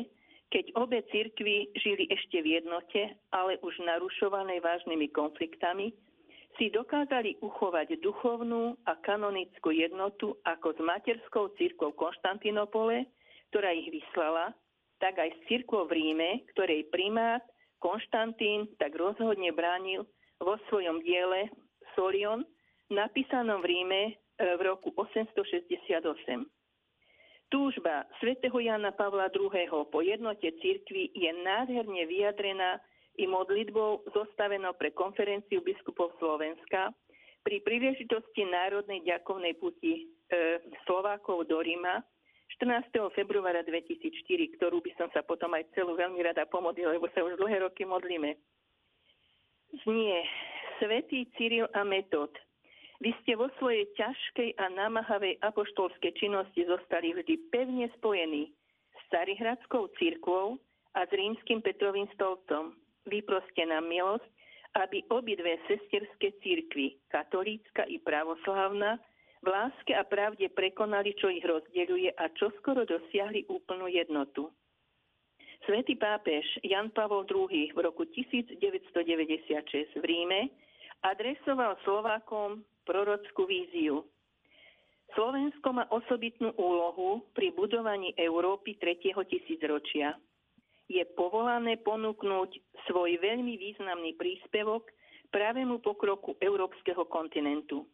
keď 0.49 0.73
obe 0.81 1.05
cirkvy 1.12 1.69
žili 1.77 2.09
ešte 2.09 2.41
v 2.41 2.57
jednote, 2.57 3.12
ale 3.37 3.61
už 3.61 3.77
narušované 3.85 4.65
vážnymi 4.65 5.12
konfliktami, 5.12 5.93
si 6.57 6.73
dokázali 6.73 7.37
uchovať 7.45 8.00
duchovnú 8.00 8.75
a 8.88 8.97
kanonickú 9.05 9.71
jednotu 9.71 10.35
ako 10.43 10.75
s 10.75 10.81
materskou 10.81 11.53
církou 11.61 11.93
Konštantinopole, 11.95 13.07
ktorá 13.53 13.77
ich 13.77 13.93
vyslala, 13.93 14.57
tak 14.99 15.21
aj 15.21 15.31
s 15.37 15.41
církvou 15.47 15.87
v 15.87 16.00
Ríme, 16.00 16.31
ktorej 16.57 16.91
primát 16.91 17.45
Konštantín 17.79 18.67
tak 18.81 18.97
rozhodne 18.99 19.55
bránil 19.55 20.03
vo 20.38 20.54
svojom 20.71 21.02
diele 21.02 21.50
Solion, 21.99 22.47
napísanom 22.90 23.61
v 23.62 23.66
Ríme 23.66 24.02
e, 24.07 24.12
v 24.38 24.61
roku 24.62 24.95
868. 24.95 26.47
Túžba 27.49 28.04
svätého 28.21 28.61
Jana 28.61 28.92
Pavla 28.92 29.33
II. 29.33 29.88
po 29.88 30.04
jednote 30.04 30.52
cirkvi 30.61 31.09
je 31.16 31.33
nádherne 31.33 32.04
vyjadrená 32.04 32.76
i 33.16 33.25
modlitbou 33.25 34.04
zostavenou 34.14 34.76
pre 34.76 34.92
konferenciu 34.92 35.64
biskupov 35.64 36.12
Slovenska 36.21 36.92
pri 37.42 37.64
príležitosti 37.64 38.45
Národnej 38.47 39.02
ďakovnej 39.02 39.57
puti 39.57 40.07
e, 40.28 40.62
Slovákov 40.85 41.49
do 41.49 41.59
Ríma 41.59 42.04
14. 42.57 43.12
februára 43.12 43.61
2004, 43.64 44.57
ktorú 44.57 44.80
by 44.80 44.92
som 44.97 45.09
sa 45.12 45.21
potom 45.21 45.52
aj 45.52 45.68
celú 45.76 45.97
veľmi 45.97 46.21
rada 46.25 46.49
pomodlila, 46.49 46.97
lebo 46.97 47.09
sa 47.12 47.21
už 47.25 47.37
dlhé 47.37 47.64
roky 47.64 47.85
modlíme 47.85 48.38
znie 49.85 50.25
Svetý 50.79 51.27
Cyril 51.37 51.67
a 51.75 51.85
Metod. 51.85 52.33
Vy 52.99 53.15
ste 53.23 53.39
vo 53.39 53.47
svojej 53.63 53.87
ťažkej 53.95 54.59
a 54.59 54.71
námahavej 54.75 55.39
apoštolskej 55.43 56.19
činnosti 56.19 56.67
zostali 56.67 57.15
vždy 57.15 57.35
pevne 57.55 57.87
spojení 57.99 58.51
s 58.95 59.03
Carihradskou 59.15 59.87
církvou 59.99 60.59
a 60.99 61.07
s 61.07 61.11
rímským 61.15 61.63
Petrovým 61.63 62.11
stolcom. 62.19 62.75
Vyproste 63.07 63.63
nám 63.71 63.87
milosť, 63.87 64.27
aby 64.83 65.07
obidve 65.15 65.63
sesterské 65.71 66.35
církvy, 66.43 66.99
katolícka 67.09 67.87
i 67.87 68.03
pravoslavná, 68.03 68.99
v 69.39 69.47
láske 69.47 69.95
a 69.95 70.03
pravde 70.03 70.51
prekonali, 70.51 71.15
čo 71.15 71.31
ich 71.31 71.47
rozdeľuje 71.47 72.19
a 72.19 72.27
čo 72.35 72.51
skoro 72.59 72.83
dosiahli 72.83 73.47
úplnú 73.47 73.87
jednotu. 73.87 74.51
Svetý 75.67 75.99
pápež 75.99 76.47
Jan 76.62 76.93
Pavol 76.95 77.27
II 77.27 77.75
v 77.75 77.79
roku 77.83 78.07
1996 78.07 79.99
v 79.99 80.05
Ríme 80.05 80.50
adresoval 81.03 81.79
Slovákom 81.83 82.62
prorockú 82.87 83.47
víziu. 83.47 84.07
Slovensko 85.17 85.73
má 85.73 85.85
osobitnú 85.88 86.53
úlohu 86.61 87.25
pri 87.33 87.50
budovaní 87.57 88.12
Európy 88.17 88.77
tretieho 88.77 89.25
tisícročia. 89.25 90.15
Je 90.88 91.05
povolané 91.17 91.81
ponúknuť 91.81 92.50
svoj 92.88 93.17
veľmi 93.21 93.57
významný 93.57 94.17
príspevok 94.17 94.88
pravému 95.33 95.81
pokroku 95.85 96.37
európskeho 96.41 97.05
kontinentu. 97.09 97.85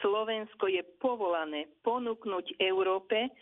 Slovensko 0.00 0.68
je 0.68 0.82
povolané 1.00 1.70
ponúknuť 1.86 2.60
Európe 2.60 3.32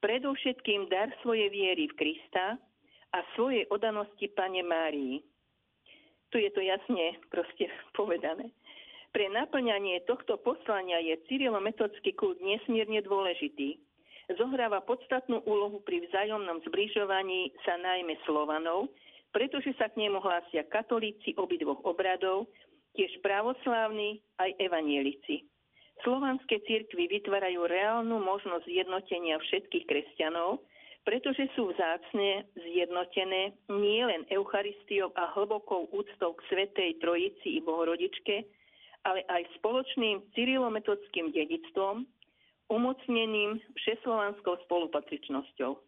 predovšetkým 0.00 0.88
dar 0.88 1.12
svojej 1.20 1.50
viery 1.52 1.88
v 1.90 1.96
Krista 1.96 2.56
a 3.12 3.22
svojej 3.34 3.66
odanosti 3.70 4.26
Pane 4.32 4.62
Márii. 4.62 5.22
Tu 6.34 6.42
je 6.42 6.50
to 6.50 6.60
jasne 6.64 7.18
proste 7.30 7.70
povedané. 7.98 8.50
Pre 9.14 9.26
naplňanie 9.32 10.04
tohto 10.04 10.36
poslania 10.36 11.00
je 11.00 11.16
cyrilometodský 11.24 12.12
kult 12.18 12.36
nesmierne 12.42 13.00
dôležitý. 13.00 13.80
Zohráva 14.36 14.82
podstatnú 14.82 15.40
úlohu 15.46 15.80
pri 15.86 16.04
vzájomnom 16.10 16.60
zbližovaní 16.66 17.54
sa 17.62 17.78
najmä 17.78 18.18
Slovanov, 18.26 18.90
pretože 19.30 19.72
sa 19.78 19.86
k 19.88 20.02
nemu 20.02 20.18
hlásia 20.18 20.66
katolíci 20.66 21.32
obidvoch 21.38 21.80
obradov, 21.86 22.50
tiež 22.98 23.22
pravoslávni 23.22 24.18
aj 24.40 24.50
evanielici. 24.58 25.46
Slovanské 26.04 26.60
cirkvy 26.68 27.08
vytvárajú 27.08 27.64
reálnu 27.64 28.20
možnosť 28.20 28.68
zjednotenia 28.68 29.40
všetkých 29.40 29.84
kresťanov, 29.88 30.60
pretože 31.06 31.46
sú 31.54 31.70
vzácne 31.70 32.50
zjednotené 32.58 33.54
nielen 33.70 34.26
Eucharistiou 34.26 35.14
a 35.14 35.30
hlbokou 35.38 35.86
úctou 35.94 36.34
k 36.34 36.44
Svetej 36.50 36.98
Trojici 36.98 37.56
i 37.56 37.60
Bohorodičke, 37.62 38.42
ale 39.06 39.22
aj 39.30 39.46
spoločným 39.62 40.26
cyrilometodským 40.34 41.30
dedictvom, 41.30 42.02
umocneným 42.66 43.62
všeslovanskou 43.78 44.58
spolupatričnosťou. 44.66 45.78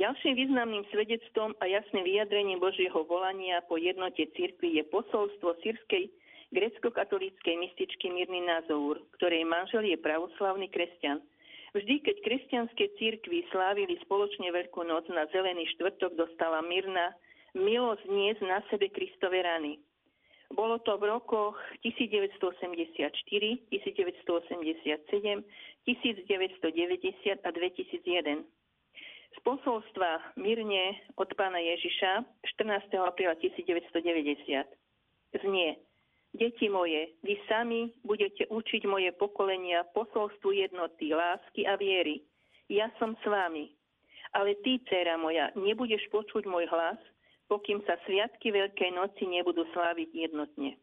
Ďalším 0.00 0.32
významným 0.32 0.88
svedectvom 0.88 1.52
a 1.60 1.68
jasným 1.68 2.08
vyjadrením 2.08 2.64
Božieho 2.64 3.04
volania 3.04 3.60
po 3.68 3.76
jednote 3.76 4.24
cirkvi 4.32 4.80
je 4.80 4.84
posolstvo 4.88 5.60
sírskej 5.60 6.08
grecko-katolíckej 6.56 7.54
mističky 7.60 8.08
Mirny 8.08 8.48
Nazour, 8.48 9.04
ktorej 9.20 9.44
manžel 9.44 9.84
je 9.84 10.00
pravoslavný 10.00 10.72
kresťan. 10.72 11.20
Vždy, 11.76 12.00
keď 12.00 12.16
kresťanské 12.24 12.88
církvy 12.96 13.44
slávili 13.52 14.00
spoločne 14.08 14.48
Veľkú 14.48 14.88
noc 14.88 15.04
na 15.12 15.28
Zelený 15.28 15.68
štvrtok, 15.76 16.16
dostala 16.16 16.64
Mirna 16.64 17.12
milosť 17.52 18.08
niesť 18.08 18.42
na 18.44 18.64
sebe 18.72 18.88
Kristove 18.88 19.40
rany. 19.40 19.80
Bolo 20.48 20.80
to 20.80 20.96
v 20.96 21.12
rokoch 21.12 21.60
1984, 21.84 23.12
1987, 23.12 23.68
1990 23.68 25.44
a 27.44 27.50
2001. 27.52 28.48
Z 29.28 29.36
posolstva 29.44 30.40
Mirne 30.40 30.96
od 31.20 31.28
pána 31.36 31.60
Ježiša 31.60 32.24
14. 32.64 32.96
apríla 32.96 33.36
1990 33.36 34.64
znie 35.36 35.76
Deti 36.38 36.70
moje, 36.70 37.18
vy 37.26 37.34
sami 37.50 37.90
budete 38.06 38.46
učiť 38.46 38.86
moje 38.86 39.10
pokolenia 39.18 39.82
posolstvu 39.90 40.54
jednoty, 40.54 41.10
lásky 41.10 41.66
a 41.66 41.74
viery. 41.74 42.22
Ja 42.70 42.94
som 43.02 43.18
s 43.18 43.24
vami. 43.26 43.74
Ale 44.30 44.54
ty, 44.62 44.78
dcera 44.86 45.18
moja, 45.18 45.50
nebudeš 45.58 46.06
počuť 46.14 46.46
môj 46.46 46.70
hlas, 46.70 47.00
pokým 47.50 47.82
sa 47.90 47.98
sviatky 48.06 48.54
Veľkej 48.54 48.94
noci 48.94 49.26
nebudú 49.26 49.66
sláviť 49.74 50.14
jednotne. 50.14 50.78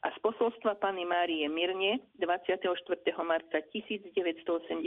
A 0.00 0.16
z 0.16 0.18
posolstva 0.24 0.80
Pany 0.80 1.04
Márie 1.04 1.44
Mirne 1.44 2.00
24. 2.16 2.72
marca 3.20 3.58
1983. 3.68 4.80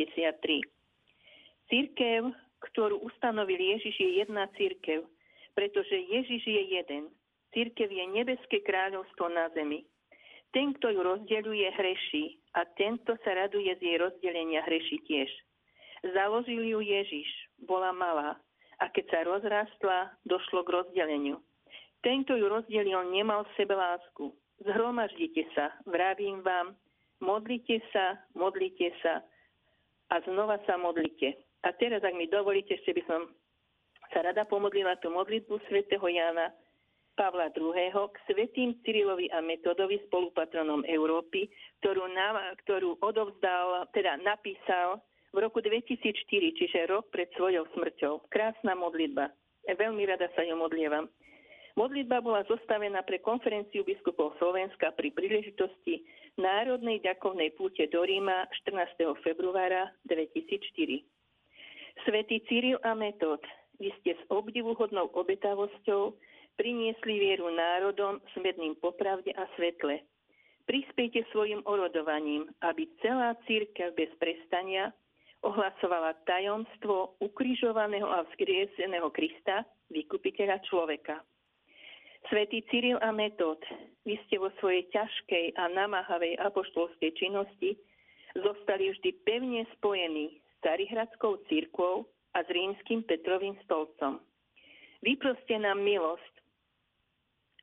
Církev, 1.69 2.21
ktorú 2.65 2.97
ustanovil 3.05 3.61
Ježiš, 3.61 3.93
je 3.93 4.09
jedna 4.25 4.49
církev, 4.57 5.05
pretože 5.53 5.93
Ježiš 5.93 6.41
je 6.49 6.61
jeden. 6.81 7.13
Církev 7.53 7.93
je 7.93 8.05
nebeské 8.09 8.65
kráľovstvo 8.65 9.29
na 9.29 9.53
zemi. 9.53 9.85
Ten, 10.49 10.73
kto 10.73 10.89
ju 10.89 11.01
rozdeľuje, 11.05 11.67
hreší 11.77 12.41
a 12.57 12.65
tento 12.73 13.13
sa 13.21 13.31
raduje 13.37 13.69
z 13.77 13.81
jej 13.85 13.97
rozdelenia, 14.01 14.65
hreší 14.65 14.97
tiež. 15.05 15.29
Založil 16.15 16.65
ju 16.65 16.79
Ježiš, 16.81 17.27
bola 17.69 17.93
malá, 17.93 18.39
a 18.79 18.87
keď 18.89 19.05
sa 19.11 19.19
rozrastla, 19.27 19.97
došlo 20.25 20.63
k 20.63 20.73
rozdeleniu. 20.73 21.37
Tento 21.99 22.33
ju 22.33 22.47
rozdelil, 22.47 23.11
nemal 23.11 23.43
v 23.43 23.55
sebe 23.59 23.75
lásku. 23.75 24.31
Zhromaždite 24.63 25.43
sa, 25.51 25.75
vravím 25.83 26.39
vám, 26.41 26.73
modlite 27.19 27.83
sa, 27.91 28.17
modlite 28.35 28.95
sa 29.03 29.19
a 30.09 30.15
znova 30.23 30.57
sa 30.63 30.79
modlite. 30.79 31.35
A 31.67 31.75
teraz, 31.75 31.99
ak 32.01 32.15
mi 32.15 32.31
dovolíte, 32.31 32.79
ešte 32.79 32.95
by 32.95 33.03
som 33.03 33.27
sa 34.15 34.23
rada 34.23 34.47
pomodlila 34.47 34.95
tú 35.03 35.11
modlitbu 35.11 35.59
svätého 35.67 36.01
Jána 36.07 36.55
Pavla 37.19 37.51
II. 37.51 37.75
k 37.91 38.15
svetým 38.31 38.79
Cyrilovi 38.87 39.27
a 39.35 39.43
Metodovi, 39.43 39.99
spolupatronom 40.07 40.87
Európy, 40.87 41.51
ktorú, 41.83 42.07
na, 42.15 42.55
ktorú 42.63 42.95
odovzdal, 43.03 43.91
teda 43.91 44.15
napísal 44.23 45.03
v 45.35 45.43
roku 45.43 45.59
2004, 45.59 45.99
čiže 46.55 46.87
rok 46.87 47.11
pred 47.11 47.27
svojou 47.35 47.67
smrťou. 47.75 48.31
Krásna 48.31 48.71
modlitba. 48.71 49.35
Veľmi 49.67 50.07
rada 50.07 50.31
sa 50.31 50.47
ju 50.47 50.55
modlievam. 50.55 51.11
Modlitba 51.75 52.23
bola 52.23 52.47
zostavená 52.47 53.03
pre 53.03 53.19
konferenciu 53.19 53.83
biskupov 53.83 54.39
Slovenska 54.39 54.95
pri 54.95 55.11
príležitosti 55.11 56.07
Národnej 56.39 57.03
ďakovnej 57.03 57.51
púte 57.59 57.83
do 57.91 57.99
Ríma 57.99 58.47
14. 58.63 58.95
februára 59.27 59.91
2004. 60.07 61.03
Svetý 62.07 62.39
Cyril 62.47 62.79
a 62.79 62.95
Metod, 62.95 63.43
vy 63.75 63.91
ste 63.99 64.15
s 64.15 64.21
obdivuhodnou 64.31 65.11
obetavosťou 65.11 66.15
priniesli 66.59 67.15
vieru 67.15 67.47
národom 67.47 68.19
smedným 68.35 68.75
popravde 68.83 69.31
a 69.39 69.47
svetle. 69.55 70.03
Prispejte 70.67 71.23
svojim 71.31 71.63
orodovaním, 71.63 72.51
aby 72.67 72.83
celá 72.99 73.39
církev 73.47 73.95
bez 73.95 74.11
prestania 74.19 74.91
ohlasovala 75.39 76.19
tajomstvo 76.27 77.15
ukrižovaného 77.23 78.05
a 78.05 78.27
vzkrieseného 78.27 79.07
Krista, 79.15 79.63
vykupiteľa 79.87 80.59
človeka. 80.67 81.23
Svetý 82.27 82.59
Cyril 82.67 82.99
a 82.99 83.15
Metod, 83.15 83.63
vy 84.03 84.19
ste 84.27 84.35
vo 84.35 84.51
svojej 84.59 84.83
ťažkej 84.91 85.55
a 85.55 85.71
namáhavej 85.71 86.35
apoštolskej 86.43 87.15
činnosti 87.15 87.79
zostali 88.35 88.91
vždy 88.91 89.09
pevne 89.23 89.63
spojení 89.79 90.35
s 90.35 90.55
Carihradskou 90.59 91.39
církvou 91.47 92.03
a 92.35 92.43
s 92.43 92.49
rímským 92.51 93.07
Petrovým 93.07 93.55
stolcom. 93.63 94.19
Vyproste 94.99 95.55
nám 95.55 95.79
milosť, 95.79 96.38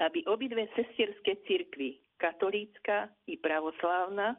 aby 0.01 0.25
obidve 0.29 0.69
sestierské 0.77 1.41
církvy, 1.49 2.01
katolícka 2.21 3.09
i 3.29 3.37
pravoslávna, 3.41 4.37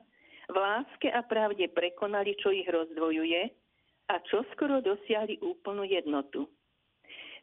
v 0.47 0.55
láske 0.55 1.11
a 1.11 1.21
pravde 1.27 1.67
prekonali, 1.67 2.37
čo 2.39 2.55
ich 2.55 2.67
rozdvojuje 2.67 3.51
a 4.07 4.15
čo 4.31 4.47
skoro 4.55 4.79
dosiahli 4.79 5.43
úplnú 5.43 5.83
jednotu. 5.83 6.47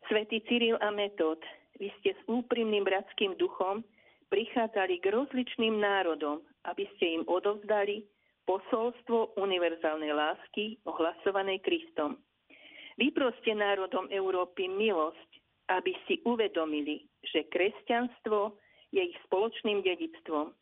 Svetý 0.08 0.40
Cyril 0.48 0.80
a 0.80 0.88
Metod, 0.88 1.40
vy 1.76 1.92
ste 2.00 2.16
s 2.16 2.20
úprimným 2.24 2.84
bratským 2.84 3.36
duchom 3.36 3.84
prichádzali 4.32 5.04
k 5.04 5.12
rozličným 5.12 5.80
národom, 5.80 6.40
aby 6.64 6.88
ste 6.96 7.20
im 7.20 7.24
odovzdali 7.28 8.08
posolstvo 8.48 9.36
univerzálnej 9.40 10.12
lásky 10.12 10.80
ohlasovanej 10.84 11.60
Kristom. 11.64 12.20
Vyproste 12.96 13.52
národom 13.52 14.06
Európy 14.12 14.68
milosť, 14.70 15.30
aby 15.68 15.92
si 16.04 16.20
uvedomili, 16.24 17.08
že 17.24 17.48
kresťanstvo 17.48 18.56
je 18.92 19.02
ich 19.04 19.18
spoločným 19.28 19.80
dedictvom 19.80 20.52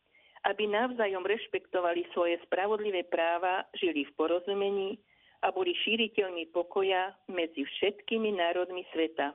aby 0.43 0.67
navzájom 0.67 1.23
rešpektovali 1.23 2.03
svoje 2.11 2.39
spravodlivé 2.47 3.07
práva, 3.07 3.63
žili 3.79 4.03
v 4.11 4.13
porozumení 4.19 4.99
a 5.43 5.55
boli 5.55 5.75
šíriteľmi 5.87 6.51
pokoja 6.51 7.15
medzi 7.31 7.63
všetkými 7.63 8.35
národmi 8.35 8.83
sveta. 8.91 9.35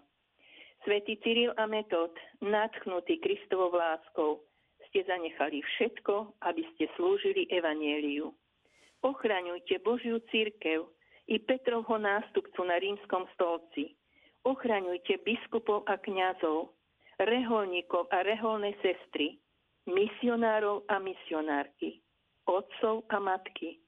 Svetý 0.84 1.20
Cyril 1.24 1.52
a 1.56 1.68
Metod, 1.68 2.16
nadchnutý 2.44 3.20
Kristovou 3.20 3.76
láskou, 3.76 4.44
ste 4.88 5.04
zanechali 5.04 5.64
všetko, 5.64 6.38
aby 6.48 6.64
ste 6.76 6.88
slúžili 6.96 7.48
Evanieliu. 7.52 8.32
Ochraňujte 9.04 9.84
Božiu 9.84 10.24
církev 10.32 10.88
i 11.28 11.40
Petrovho 11.44 12.00
nástupcu 12.00 12.62
na 12.64 12.80
rímskom 12.80 13.28
stolci. 13.36 13.96
Ochraňujte 14.46 15.22
biskupov 15.26 15.88
a 15.90 15.98
kňazov, 15.98 16.74
reholníkov 17.18 18.12
a 18.14 18.22
reholné 18.22 18.78
sestry, 18.84 19.42
misionárov 19.88 20.84
a 20.92 21.00
misionárky, 21.00 22.04
otcov 22.46 23.08
a 23.10 23.18
matky, 23.18 23.80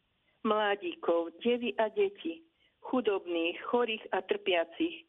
mladíkov, 0.48 1.36
devy 1.44 1.76
a 1.78 1.92
deti, 1.92 2.42
chudobných, 2.82 3.60
chorých 3.68 4.04
a 4.16 4.24
trpiacich, 4.24 5.06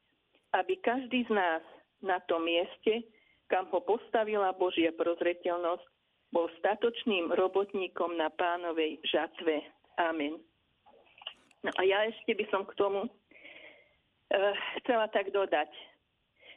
aby 0.52 0.74
každý 0.82 1.24
z 1.24 1.30
nás 1.30 1.62
na 2.02 2.18
tom 2.26 2.44
mieste, 2.44 3.06
kam 3.46 3.70
ho 3.70 3.80
postavila 3.82 4.54
Božia 4.54 4.90
prozreteľnosť, 4.94 5.86
bol 6.30 6.46
statočným 6.62 7.34
robotníkom 7.34 8.14
na 8.14 8.30
pánovej 8.30 9.02
žatve. 9.06 9.66
Amen. 9.98 10.38
No 11.66 11.70
a 11.74 11.82
ja 11.82 12.06
ešte 12.06 12.38
by 12.38 12.44
som 12.48 12.62
k 12.64 12.72
tomu 12.78 13.10
chcela 14.80 15.10
tak 15.10 15.34
dodať, 15.34 15.70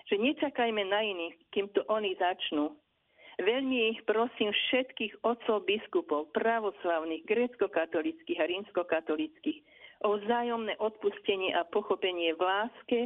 že 0.10 0.16
nečakajme 0.20 0.84
na 0.86 1.02
iných, 1.02 1.36
kým 1.50 1.68
to 1.74 1.82
oni 1.90 2.14
začnú. 2.22 2.78
Veľmi 3.42 3.98
ich 3.98 4.00
prosím 4.06 4.54
všetkých 4.54 5.26
otcov 5.26 5.66
biskupov, 5.66 6.30
pravoslavných, 6.38 7.26
grécko-katolických 7.26 8.38
a 8.38 8.46
rímsko-katolických 8.46 9.60
o 10.06 10.22
vzájomné 10.22 10.78
odpustenie 10.78 11.56
a 11.58 11.66
pochopenie 11.66 12.38
v 12.38 12.42
láske, 12.44 13.00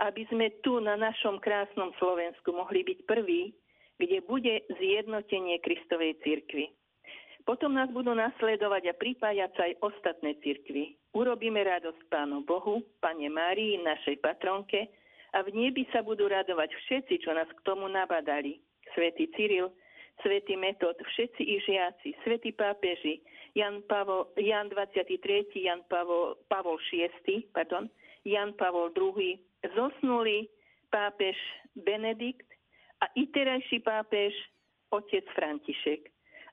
aby 0.00 0.26
sme 0.32 0.50
tu 0.64 0.80
na 0.82 0.96
našom 0.98 1.38
krásnom 1.38 1.94
Slovensku 2.00 2.50
mohli 2.50 2.82
byť 2.82 2.98
prví, 3.04 3.54
kde 4.00 4.18
bude 4.24 4.64
zjednotenie 4.80 5.60
Kristovej 5.60 6.16
cirkvi. 6.24 6.72
Potom 7.44 7.76
nás 7.76 7.92
budú 7.92 8.16
nasledovať 8.16 8.90
a 8.90 8.98
pripájať 8.98 9.50
sa 9.54 9.62
aj 9.68 9.74
ostatné 9.84 10.40
cirkvy. 10.40 10.96
Urobíme 11.10 11.66
radosť 11.66 12.06
Pánu 12.06 12.46
Bohu, 12.46 12.86
Pane 13.02 13.26
Márii, 13.26 13.82
našej 13.82 14.22
patronke 14.22 14.86
a 15.34 15.42
v 15.42 15.50
nebi 15.50 15.82
sa 15.90 16.06
budú 16.06 16.30
radovať 16.30 16.70
všetci, 16.70 17.26
čo 17.26 17.34
nás 17.34 17.50
k 17.50 17.64
tomu 17.66 17.90
nabadali. 17.90 18.62
Svetý 18.94 19.26
Cyril, 19.34 19.74
Svetý 20.22 20.54
Metod, 20.54 20.94
všetci 20.94 21.42
ich 21.42 21.62
žiaci, 21.66 22.14
Svetí 22.22 22.54
pápeži, 22.54 23.22
Jan, 23.58 23.82
Pavol, 23.90 24.30
Jan 24.38 24.70
23., 24.70 25.50
Jan 25.58 25.82
Pavol, 25.90 26.38
Pavol 26.46 26.78
VI, 26.90 27.42
pardon, 27.50 27.90
Jan 28.22 28.54
Pavol 28.54 28.94
II, 28.94 29.34
zosnulý 29.74 30.46
pápež 30.94 31.34
Benedikt 31.74 32.46
a 33.00 33.10
iterajší 33.16 33.82
pápež 33.82 34.34
otec 34.94 35.24
František. 35.34 36.10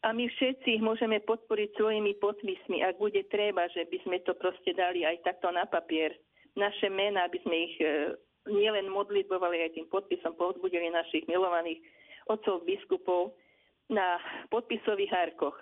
A 0.08 0.16
my 0.16 0.24
všetci 0.24 0.80
ich 0.80 0.84
môžeme 0.84 1.20
podporiť 1.20 1.76
svojimi 1.76 2.16
podpismi, 2.24 2.80
ak 2.80 2.96
bude 2.96 3.28
treba, 3.28 3.68
že 3.76 3.84
by 3.92 3.98
sme 4.08 4.18
to 4.24 4.32
proste 4.40 4.72
dali 4.72 5.04
aj 5.04 5.20
takto 5.28 5.52
na 5.52 5.68
papier. 5.68 6.16
Naše 6.56 6.88
mená, 6.88 7.28
aby 7.28 7.44
sme 7.44 7.56
ich 7.68 7.76
e, 7.84 8.16
nielen 8.48 8.88
modlitbovali 8.88 9.68
aj 9.68 9.76
tým 9.76 9.92
podpisom, 9.92 10.40
povzbudili 10.40 10.88
našich 10.96 11.28
milovaných 11.28 11.84
otcov 12.32 12.64
biskupov 12.64 13.36
na 13.92 14.16
podpisových 14.48 15.12
hárkoch. 15.12 15.60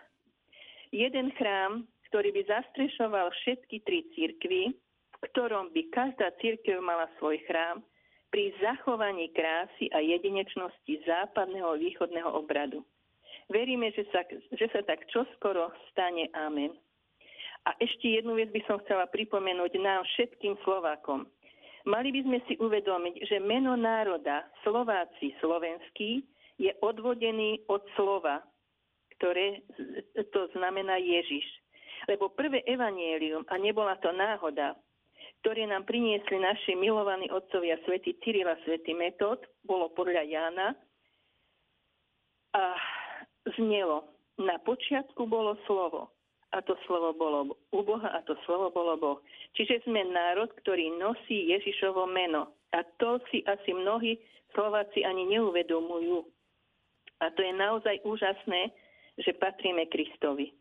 Jeden 0.93 1.33
chrám, 1.41 1.89
ktorý 2.13 2.29
by 2.37 2.41
zastrešoval 2.45 3.33
všetky 3.41 3.81
tri 3.81 4.05
církvy, 4.13 4.77
v 4.77 5.19
ktorom 5.33 5.73
by 5.73 5.89
každá 5.89 6.29
církev 6.37 6.85
mala 6.85 7.09
svoj 7.17 7.41
chrám, 7.49 7.81
pri 8.29 8.53
zachovaní 8.61 9.33
krásy 9.33 9.89
a 9.89 10.05
jedinečnosti 10.05 11.01
západného 11.01 11.65
a 11.65 11.81
východného 11.81 12.29
obradu. 12.29 12.85
Veríme, 13.45 13.93
že 13.93 14.09
sa, 14.09 14.25
že 14.53 14.65
sa 14.73 14.81
tak 14.81 15.05
čoskoro 15.13 15.69
stane. 15.93 16.33
Amen. 16.33 16.73
A 17.65 17.73
ešte 17.81 18.13
jednu 18.13 18.37
vec 18.37 18.49
by 18.53 18.61
som 18.65 18.77
chcela 18.85 19.09
pripomenúť 19.09 19.73
nám 19.81 20.05
všetkým 20.05 20.57
Slovákom. 20.61 21.25
Mali 21.85 22.09
by 22.09 22.21
sme 22.25 22.39
si 22.49 22.53
uvedomiť, 22.57 23.29
že 23.29 23.37
meno 23.37 23.77
národa 23.77 24.45
Slováci 24.65 25.37
slovenský 25.37 26.25
je 26.57 26.73
odvodený 26.81 27.61
od 27.69 27.85
slova, 27.93 28.41
ktoré 29.17 29.61
to 30.33 30.49
znamená 30.57 30.97
Ježiš. 30.97 31.45
Lebo 32.09 32.33
prvé 32.33 32.65
evanielium, 32.65 33.45
a 33.49 33.57
nebola 33.61 33.97
to 34.01 34.09
náhoda, 34.13 34.73
ktoré 35.41 35.69
nám 35.69 35.85
priniesli 35.85 36.41
naši 36.41 36.73
milovaní 36.73 37.29
otcovia 37.29 37.77
svätý 37.85 38.17
Cyril 38.25 38.49
a 38.49 38.57
svätý 38.65 38.97
Metod, 38.97 39.45
bolo 39.61 39.93
podľa 39.93 40.25
Jána 40.25 40.73
a 42.57 42.73
znelo, 43.53 44.09
na 44.41 44.59
počiatku 44.59 45.29
bolo 45.29 45.55
slovo 45.69 46.15
a 46.55 46.63
to 46.63 46.79
slovo 46.87 47.11
bolo 47.11 47.39
u 47.75 47.83
Boha 47.83 48.15
a 48.15 48.23
to 48.23 48.39
slovo 48.47 48.71
bolo 48.71 48.95
Boh. 48.95 49.19
Čiže 49.59 49.83
sme 49.83 50.07
národ, 50.07 50.47
ktorý 50.63 50.87
nosí 50.95 51.51
Ježišovo 51.51 52.07
meno. 52.07 52.55
A 52.71 52.83
to 52.95 53.19
si 53.31 53.43
asi 53.43 53.75
mnohí 53.75 54.15
Slováci 54.55 55.03
ani 55.03 55.27
neuvedomujú. 55.35 56.23
A 57.19 57.27
to 57.35 57.43
je 57.43 57.51
naozaj 57.51 57.99
úžasné, 58.07 58.71
že 59.19 59.35
patríme 59.35 59.87
Kristovi. 59.91 60.55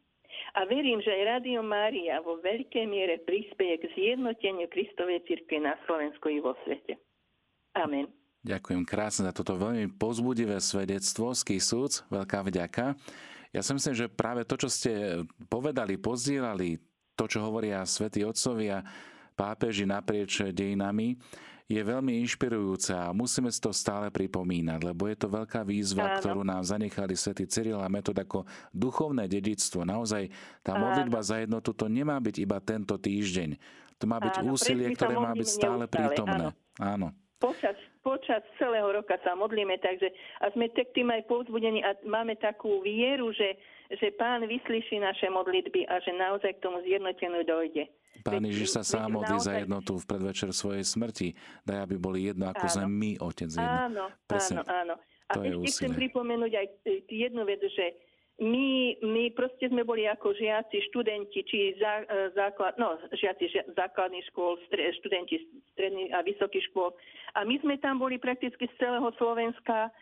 A 0.59 0.67
verím, 0.67 0.99
že 0.99 1.15
aj 1.15 1.39
Rádio 1.39 1.63
Mária 1.63 2.19
vo 2.19 2.43
veľkej 2.43 2.91
miere 2.91 3.23
prispieje 3.23 3.87
k 3.87 3.91
zjednoteniu 3.95 4.67
Kristovej 4.67 5.23
cirkvi 5.31 5.63
na 5.63 5.79
Slovensku 5.87 6.27
i 6.27 6.43
vo 6.43 6.59
svete. 6.67 6.99
Amen. 7.79 8.11
Ďakujem 8.45 8.85
krásne 8.85 9.25
za 9.25 9.33
toto 9.33 9.57
veľmi 9.57 9.97
pozbudivé 9.97 10.61
svedectvo 10.61 11.33
z 11.33 11.41
Kisúc. 11.49 12.05
Veľká 12.13 12.45
vďaka. 12.45 12.93
Ja 13.57 13.65
si 13.65 13.73
myslím, 13.73 13.97
že 13.97 14.13
práve 14.13 14.45
to, 14.45 14.61
čo 14.61 14.69
ste 14.69 15.25
povedali, 15.49 15.97
pozdielali, 15.97 16.77
to, 17.17 17.25
čo 17.25 17.41
hovoria 17.41 17.89
svätí 17.89 18.21
otcovia, 18.21 18.85
pápeži 19.33 19.89
naprieč 19.89 20.45
dejinami, 20.53 21.17
je 21.65 21.81
veľmi 21.81 22.21
inšpirujúce 22.21 22.93
a 22.93 23.17
musíme 23.17 23.49
si 23.49 23.57
to 23.57 23.73
stále 23.73 24.13
pripomínať, 24.13 24.85
lebo 24.85 25.09
je 25.09 25.17
to 25.17 25.33
veľká 25.33 25.65
výzva, 25.65 26.13
Áno. 26.13 26.17
ktorú 26.21 26.41
nám 26.45 26.61
zanechali 26.61 27.17
svätý 27.17 27.49
Cyril 27.49 27.81
a 27.81 27.89
metod 27.89 28.13
ako 28.13 28.45
duchovné 28.77 29.25
dedictvo. 29.25 29.89
Naozaj 29.89 30.29
tá 30.61 30.77
modlitba 30.77 31.25
Áno. 31.25 31.29
za 31.33 31.41
jednotu 31.41 31.73
to 31.73 31.89
nemá 31.89 32.21
byť 32.21 32.37
iba 32.45 32.61
tento 32.61 33.01
týždeň. 33.01 33.57
To 33.97 34.05
má 34.05 34.21
byť 34.21 34.45
Áno, 34.45 34.53
úsilie, 34.53 34.93
ktoré 34.93 35.17
má 35.17 35.33
byť 35.33 35.49
stále 35.49 35.89
neustále. 35.89 35.97
prítomné. 35.97 36.47
Áno. 36.77 37.09
Áno. 37.09 37.09
Počas 37.41 37.94
počas 38.05 38.45
celého 38.61 38.87
roka 38.93 39.17
sa 39.25 39.33
modlíme, 39.33 39.81
takže 39.81 40.13
a 40.45 40.53
sme 40.53 40.69
tak 40.77 40.93
tým 40.93 41.09
aj 41.09 41.25
povzbudení 41.25 41.81
a 41.81 41.97
máme 42.05 42.37
takú 42.37 42.85
vieru, 42.85 43.33
že, 43.33 43.57
že 43.89 44.13
Pán 44.15 44.45
vyslyší 44.45 45.01
naše 45.01 45.33
modlitby 45.33 45.89
a 45.89 45.99
že 46.05 46.13
naozaj 46.13 46.61
k 46.61 46.63
tomu 46.63 46.85
zjednoteniu 46.85 47.43
dojde. 47.49 47.89
Pán 48.23 48.45
Ježiš 48.45 48.79
sa 48.79 48.83
sám 48.85 49.19
modlí 49.19 49.41
naozaj... 49.41 49.49
za 49.49 49.55
jednotu 49.65 49.93
v 49.99 50.05
predvečer 50.07 50.49
svojej 50.55 50.85
smrti. 50.87 51.29
Daj, 51.67 51.89
aby 51.89 51.97
boli 51.99 52.31
jedno, 52.31 52.47
ako 52.53 52.65
sme 52.69 52.87
my, 52.87 53.11
Otec, 53.19 53.51
jedno. 53.51 53.67
Áno, 53.67 54.05
Presne, 54.29 54.63
áno, 54.63 54.95
áno. 54.95 54.95
A 55.33 55.41
ešte 55.41 55.89
chcem 55.89 55.93
pripomenúť 55.97 56.53
aj 56.53 56.67
jednu 57.09 57.43
vec, 57.49 57.65
že 57.65 57.97
my, 58.43 58.99
my 58.99 59.31
proste 59.31 59.71
sme 59.71 59.87
boli 59.87 60.11
ako 60.11 60.35
žiaci, 60.35 60.91
študenti, 60.91 61.47
či 61.47 61.79
zá, 61.79 62.03
e, 62.03 62.35
základ, 62.35 62.75
no, 62.83 62.99
žiaci 63.15 63.47
základných 63.79 64.27
škôl, 64.35 64.59
študenti 64.99 65.39
stredných 65.75 66.11
a 66.11 66.27
vysokých 66.27 66.67
škôl. 66.75 66.91
A 67.39 67.47
my 67.47 67.63
sme 67.63 67.79
tam 67.79 68.03
boli 68.03 68.19
prakticky 68.19 68.67
z 68.67 68.75
celého 68.75 69.07
Slovenska 69.23 69.95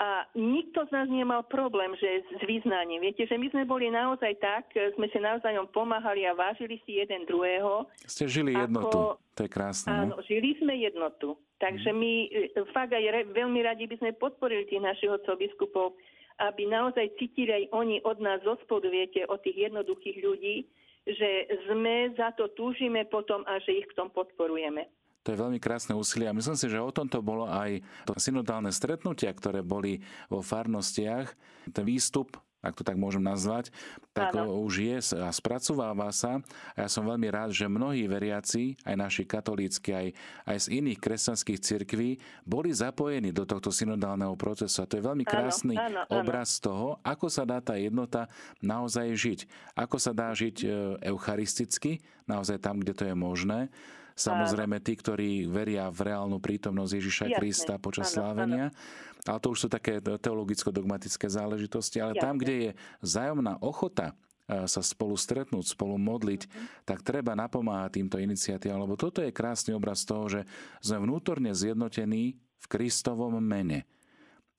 a 0.00 0.24
nikto 0.32 0.86
z 0.86 0.90
nás 0.96 1.10
nemal 1.10 1.44
problém, 1.44 1.92
že 1.98 2.24
s 2.30 2.42
význaním. 2.46 3.04
Viete, 3.04 3.26
že 3.26 3.36
my 3.36 3.50
sme 3.52 3.66
boli 3.66 3.90
naozaj 3.90 4.38
tak, 4.38 4.72
sme 4.96 5.10
si 5.12 5.18
navzájom 5.18 5.68
pomáhali 5.74 6.24
a 6.24 6.32
vážili 6.32 6.78
si 6.88 7.02
jeden 7.02 7.26
druhého. 7.26 7.90
Ste 8.06 8.30
žili 8.30 8.54
ako, 8.54 8.64
jednotu, 8.64 8.98
to 9.34 9.40
je 9.44 9.50
krásne. 9.50 9.90
Áno, 9.92 10.16
ne? 10.16 10.24
žili 10.30 10.56
sme 10.62 10.78
jednotu. 10.78 11.36
Takže 11.60 11.90
my 11.90 12.12
e, 12.32 12.64
fakt 12.72 12.94
aj 12.94 13.04
re, 13.12 13.20
veľmi 13.34 13.60
radi 13.66 13.84
by 13.90 13.98
sme 13.98 14.16
podporili 14.16 14.64
tých 14.70 14.80
našich 14.80 15.10
otcov 15.12 15.36
biskupov, 15.36 15.98
aby 16.40 16.64
naozaj 16.64 17.20
cítili 17.20 17.52
aj 17.52 17.64
oni 17.76 18.00
od 18.02 18.18
nás 18.18 18.40
zo 18.40 18.56
spodu, 18.64 18.88
viete, 18.88 19.28
od 19.28 19.38
tých 19.44 19.68
jednoduchých 19.68 20.18
ľudí, 20.24 20.56
že 21.04 21.48
sme 21.68 22.12
za 22.16 22.32
to 22.36 22.48
túžime 22.56 23.04
potom 23.08 23.44
a 23.44 23.60
že 23.60 23.84
ich 23.84 23.88
v 23.92 23.96
tom 23.96 24.08
podporujeme. 24.08 24.88
To 25.20 25.36
je 25.36 25.40
veľmi 25.40 25.60
krásne 25.60 25.92
úsilie 25.92 26.32
a 26.32 26.36
myslím 26.36 26.56
si, 26.56 26.66
že 26.72 26.80
o 26.80 26.88
tomto 26.88 27.20
bolo 27.20 27.44
aj 27.44 27.84
to 28.08 28.16
synodálne 28.16 28.72
stretnutia, 28.72 29.28
ktoré 29.36 29.60
boli 29.60 30.00
vo 30.32 30.40
farnostiach. 30.40 31.28
Ten 31.68 31.84
výstup 31.84 32.40
ak 32.60 32.76
to 32.76 32.82
tak 32.84 33.00
môžem 33.00 33.24
nazvať, 33.24 33.72
tak 34.12 34.36
ano. 34.36 34.60
už 34.60 34.84
je 34.84 34.98
a 35.16 35.32
spracováva 35.32 36.12
sa. 36.12 36.44
A 36.76 36.84
ja 36.84 36.88
som 36.92 37.08
veľmi 37.08 37.28
rád, 37.32 37.56
že 37.56 37.64
mnohí 37.64 38.04
veriaci, 38.04 38.76
aj 38.84 38.96
naši 38.96 39.22
katolícky, 39.24 39.90
aj, 39.96 40.06
aj 40.44 40.56
z 40.60 40.66
iných 40.80 41.00
kresťanských 41.00 41.60
cirkví, 41.60 42.20
boli 42.44 42.68
zapojení 42.70 43.32
do 43.32 43.48
tohto 43.48 43.72
synodálneho 43.72 44.36
procesu. 44.36 44.84
A 44.84 44.88
to 44.88 45.00
je 45.00 45.08
veľmi 45.08 45.24
krásny 45.24 45.74
ano, 45.80 46.04
ano, 46.04 46.20
obraz 46.20 46.60
toho, 46.60 47.00
ako 47.00 47.32
sa 47.32 47.48
dá 47.48 47.64
tá 47.64 47.80
jednota 47.80 48.28
naozaj 48.60 49.08
žiť. 49.16 49.40
Ako 49.72 49.96
sa 49.96 50.12
dá 50.12 50.28
žiť 50.36 50.56
e, 50.60 50.68
eucharisticky, 51.08 52.04
naozaj 52.28 52.60
tam, 52.60 52.84
kde 52.84 52.92
to 52.92 53.04
je 53.08 53.14
možné 53.16 53.72
Samozrejme 54.20 54.84
tí, 54.84 54.92
ktorí 55.00 55.48
veria 55.48 55.88
v 55.88 56.12
reálnu 56.12 56.36
prítomnosť 56.44 56.92
Ježiša 56.92 57.26
Jasne. 57.32 57.38
Krista 57.40 57.74
počas 57.80 58.12
áno, 58.12 58.14
slávenia. 58.20 58.66
Áno. 58.68 58.76
Ale 59.24 59.38
to 59.40 59.48
už 59.52 59.58
sú 59.64 59.68
také 59.72 60.00
teologicko-dogmatické 60.00 61.24
záležitosti. 61.32 62.04
Ale 62.04 62.12
Jasne. 62.12 62.24
tam, 62.24 62.34
kde 62.36 62.54
je 62.60 62.70
zájomná 63.00 63.56
ochota 63.64 64.12
e, 64.12 64.68
sa 64.68 64.84
spolu 64.84 65.16
stretnúť, 65.16 65.72
spolu 65.72 65.96
modliť, 65.96 66.42
mm-hmm. 66.44 66.84
tak 66.84 67.00
treba 67.00 67.32
napomáhať 67.32 67.96
týmto 67.96 68.20
iniciatívam, 68.20 68.84
lebo 68.84 69.00
toto 69.00 69.24
je 69.24 69.32
krásny 69.32 69.72
obraz 69.72 70.04
toho, 70.04 70.28
že 70.28 70.40
sme 70.84 71.08
vnútorne 71.08 71.56
zjednotení 71.56 72.36
v 72.36 72.66
Kristovom 72.68 73.40
mene. 73.40 73.88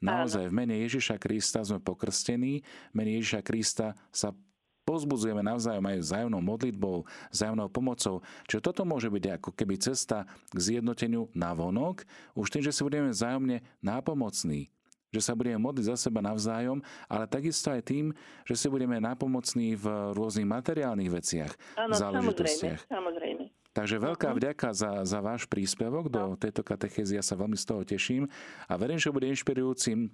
Naozaj 0.01 0.49
v 0.49 0.57
mene 0.57 0.81
Ježiša 0.81 1.21
Krista 1.21 1.61
sme 1.61 1.77
pokrstení, 1.77 2.65
v 2.65 2.93
mene 2.97 3.21
Ježiša 3.21 3.45
Krista 3.45 3.93
sa 4.09 4.33
pozbudzujeme 4.83 5.45
navzájom 5.45 5.85
aj 5.85 5.97
vzájomnou 6.01 6.41
modlitbou, 6.41 6.97
vzájomnou 7.29 7.69
pomocou. 7.69 8.25
Čiže 8.49 8.65
toto 8.65 8.81
môže 8.83 9.07
byť 9.07 9.41
ako 9.41 9.49
keby 9.53 9.75
cesta 9.77 10.25
k 10.51 10.57
zjednoteniu 10.57 11.29
na 11.37 11.53
vonok, 11.53 12.03
už 12.33 12.49
tým, 12.49 12.63
že 12.65 12.73
si 12.73 12.81
budeme 12.81 13.13
vzájomne 13.13 13.61
nápomocní. 13.81 14.69
že 15.11 15.19
sa 15.19 15.35
budeme 15.35 15.59
modliť 15.59 15.91
za 15.91 16.07
seba 16.07 16.23
navzájom, 16.23 16.79
ale 17.11 17.27
takisto 17.27 17.67
aj 17.67 17.83
tým, 17.83 18.15
že 18.47 18.55
si 18.55 18.71
budeme 18.71 18.95
napomocní 18.95 19.75
v 19.75 20.15
rôznych 20.15 20.47
materiálnych 20.47 21.11
veciach, 21.11 21.51
Áno, 21.75 21.91
záležitostiach. 21.91 22.87
Samozrejme, 22.87 22.95
samozrejme. 22.95 23.43
Takže 23.71 24.03
veľká 24.03 24.31
uh-huh. 24.31 24.39
vďaka 24.39 24.67
za, 24.75 24.91
za 25.07 25.19
váš 25.23 25.47
príspevok 25.47 26.11
do 26.11 26.35
no. 26.35 26.39
tejto 26.39 26.63
katechézy. 26.63 27.15
Ja 27.15 27.23
sa 27.23 27.39
veľmi 27.39 27.55
z 27.55 27.65
toho 27.67 27.83
teším 27.87 28.27
a 28.67 28.73
verím, 28.75 28.99
že 28.99 29.11
bude 29.11 29.31
inšpirujúcim 29.31 30.11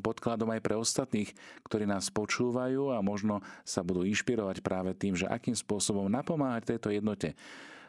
podkladom 0.00 0.50
aj 0.50 0.60
pre 0.64 0.74
ostatných, 0.76 1.30
ktorí 1.64 1.86
nás 1.86 2.10
počúvajú 2.10 2.92
a 2.92 2.98
možno 3.04 3.44
sa 3.62 3.84
budú 3.84 4.02
inšpirovať 4.08 4.64
práve 4.64 4.96
tým, 4.96 5.14
že 5.14 5.28
akým 5.28 5.54
spôsobom 5.54 6.08
napomáhať 6.08 6.76
tejto 6.76 6.90
jednote. 6.90 7.38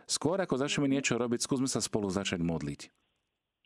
Skôr 0.06 0.38
ako 0.43 0.60
začneme 0.60 0.91
niečo 0.91 1.15
robiť, 1.15 1.39
skúsme 1.43 1.71
sa 1.71 1.80
spolu 1.80 2.12
začať 2.12 2.43
modliť. 2.43 2.91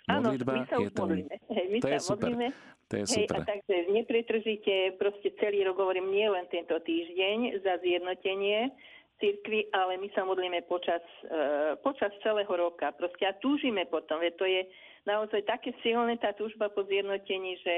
Modlitba 0.05 0.51
Áno, 0.53 0.61
my 0.61 0.69
sa 0.69 0.77
je 0.77 0.91
to, 0.93 1.03
Hej, 1.49 1.65
my 1.73 1.79
to 1.81 1.87
sa 1.89 1.93
je 1.93 1.99
super. 1.99 2.29
modlíme. 2.29 2.47
To 2.85 2.93
je 2.93 3.05
Hej, 3.09 3.15
super. 3.25 3.41
a 3.41 3.49
takže 3.49 3.75
nepretržite 3.89 4.75
proste 5.01 5.33
celý 5.41 5.65
rok, 5.65 5.81
hovorím, 5.81 6.13
nie 6.13 6.29
len 6.29 6.45
tento 6.53 6.77
týždeň 6.77 7.65
za 7.65 7.81
zjednotenie 7.81 8.69
cirkvi, 9.17 9.73
ale 9.73 9.97
my 9.97 10.07
sa 10.13 10.21
modlíme 10.27 10.61
počas, 10.69 11.01
uh, 11.25 11.73
počas 11.81 12.13
celého 12.21 12.51
roka. 12.53 12.93
Proste 12.93 13.25
a 13.25 13.33
túžime 13.41 13.89
potom, 13.89 14.21
veď 14.21 14.33
to 14.37 14.45
je 14.45 14.61
naozaj 15.09 15.41
také 15.49 15.73
silné 15.81 16.21
tá 16.21 16.37
túžba 16.37 16.69
po 16.69 16.85
zjednotení, 16.85 17.57
že 17.65 17.75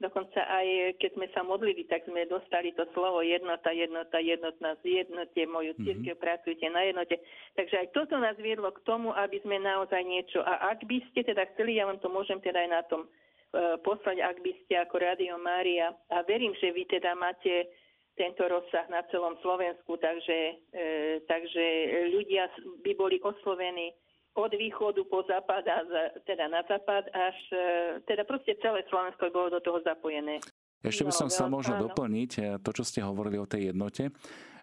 Dokonca 0.00 0.40
aj 0.48 0.96
keď 0.96 1.10
sme 1.12 1.26
sa 1.36 1.44
modlili, 1.44 1.84
tak 1.84 2.08
sme 2.08 2.24
dostali 2.24 2.72
to 2.72 2.88
slovo 2.96 3.20
jednota, 3.20 3.68
jednota, 3.68 4.16
jednotná, 4.16 4.72
zjednote 4.80 5.44
moju 5.44 5.76
mhm. 5.76 5.80
církev, 5.84 6.16
mm-hmm. 6.16 6.24
pracujte 6.24 6.66
na 6.72 6.82
jednote. 6.88 7.20
Takže 7.52 7.76
aj 7.84 7.88
toto 7.92 8.16
nás 8.16 8.36
viedlo 8.40 8.72
k 8.72 8.80
tomu, 8.88 9.12
aby 9.12 9.36
sme 9.44 9.60
naozaj 9.60 10.00
niečo, 10.00 10.40
a 10.40 10.72
ak 10.72 10.88
by 10.88 11.04
ste 11.12 11.20
teda 11.20 11.44
chceli, 11.52 11.76
ja 11.76 11.84
vám 11.84 12.00
to 12.00 12.08
môžem 12.08 12.40
teda 12.40 12.64
aj 12.64 12.70
na 12.72 12.82
tom 12.88 13.04
uh, 13.04 13.76
poslať, 13.84 14.24
ak 14.24 14.40
by 14.40 14.52
ste 14.64 14.80
ako 14.80 14.96
Radio 15.04 15.36
Mária, 15.36 15.92
a 16.08 16.24
verím, 16.24 16.56
že 16.56 16.72
vy 16.72 16.88
teda 16.88 17.12
máte 17.12 17.68
tento 18.16 18.44
rozsah 18.44 18.88
na 18.88 19.04
celom 19.08 19.36
Slovensku, 19.40 19.96
takže, 19.96 20.60
e, 20.76 21.24
takže 21.24 21.64
ľudia 22.12 22.52
by 22.84 22.92
boli 22.92 23.16
oslovení 23.16 23.96
od 24.34 24.52
východu 24.54 25.02
po 25.10 25.26
západ 25.26 25.62
a 25.66 25.76
teda 26.22 26.46
na 26.46 26.62
západ 26.62 27.10
až 27.10 27.36
e, 27.50 27.64
teda 28.06 28.22
proste 28.22 28.54
celé 28.62 28.86
Slovensko 28.86 29.26
bolo 29.34 29.58
do 29.58 29.60
toho 29.60 29.82
zapojené. 29.82 30.38
Ešte 30.80 31.04
by 31.04 31.12
som 31.12 31.28
no, 31.28 31.32
chcel 31.34 31.48
možno 31.50 31.74
áno. 31.76 31.82
doplniť 31.90 32.30
e, 32.38 32.40
to, 32.62 32.70
čo 32.70 32.84
ste 32.86 33.00
hovorili 33.02 33.36
o 33.42 33.50
tej 33.50 33.74
jednote, 33.74 34.14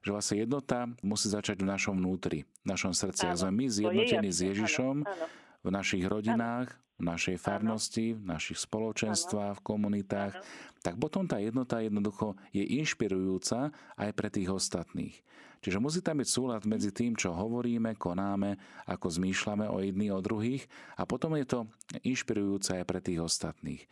že 0.01 0.10
vlastne 0.10 0.39
jednota 0.39 0.88
musí 1.03 1.27
začať 1.27 1.62
v 1.62 1.67
našom 1.67 1.99
vnútri, 1.99 2.47
v 2.63 2.67
našom 2.67 2.95
srdci. 2.95 3.27
Áno, 3.27 3.36
a 3.36 3.39
sme 3.43 3.51
my 3.53 3.65
zjednotení 3.67 4.30
s 4.32 4.39
Ježišom 4.39 4.95
áno, 5.03 5.12
áno. 5.12 5.25
v 5.62 5.69
našich 5.69 6.03
rodinách, 6.08 6.71
áno. 6.71 6.87
V 6.97 7.03
našej 7.05 7.38
farnosti, 7.38 8.17
v 8.17 8.23
našich 8.25 8.57
spoločenstvách, 8.57 9.62
v 9.62 9.65
komunitách, 9.65 10.33
tak 10.81 10.97
potom 10.97 11.29
tá 11.29 11.38
jednota 11.38 11.77
jednoducho 11.77 12.33
je 12.49 12.65
inšpirujúca 12.65 13.69
aj 13.97 14.10
pre 14.17 14.29
tých 14.33 14.49
ostatných. 14.49 15.15
Čiže 15.62 15.81
musí 15.81 15.99
tam 16.05 16.21
byť 16.21 16.29
súlad 16.29 16.62
medzi 16.69 16.93
tým, 16.93 17.17
čo 17.17 17.33
hovoríme, 17.33 17.97
konáme, 17.97 18.57
ako 18.86 19.10
zmýšľame 19.10 19.65
o 19.69 19.81
jedných 19.81 20.13
o 20.13 20.21
druhých 20.21 20.63
a 20.97 21.05
potom 21.10 21.33
je 21.38 21.45
to 21.49 21.60
inšpirujúce 22.05 22.77
aj 22.77 22.86
pre 22.86 23.01
tých 23.01 23.21
ostatných. 23.21 23.83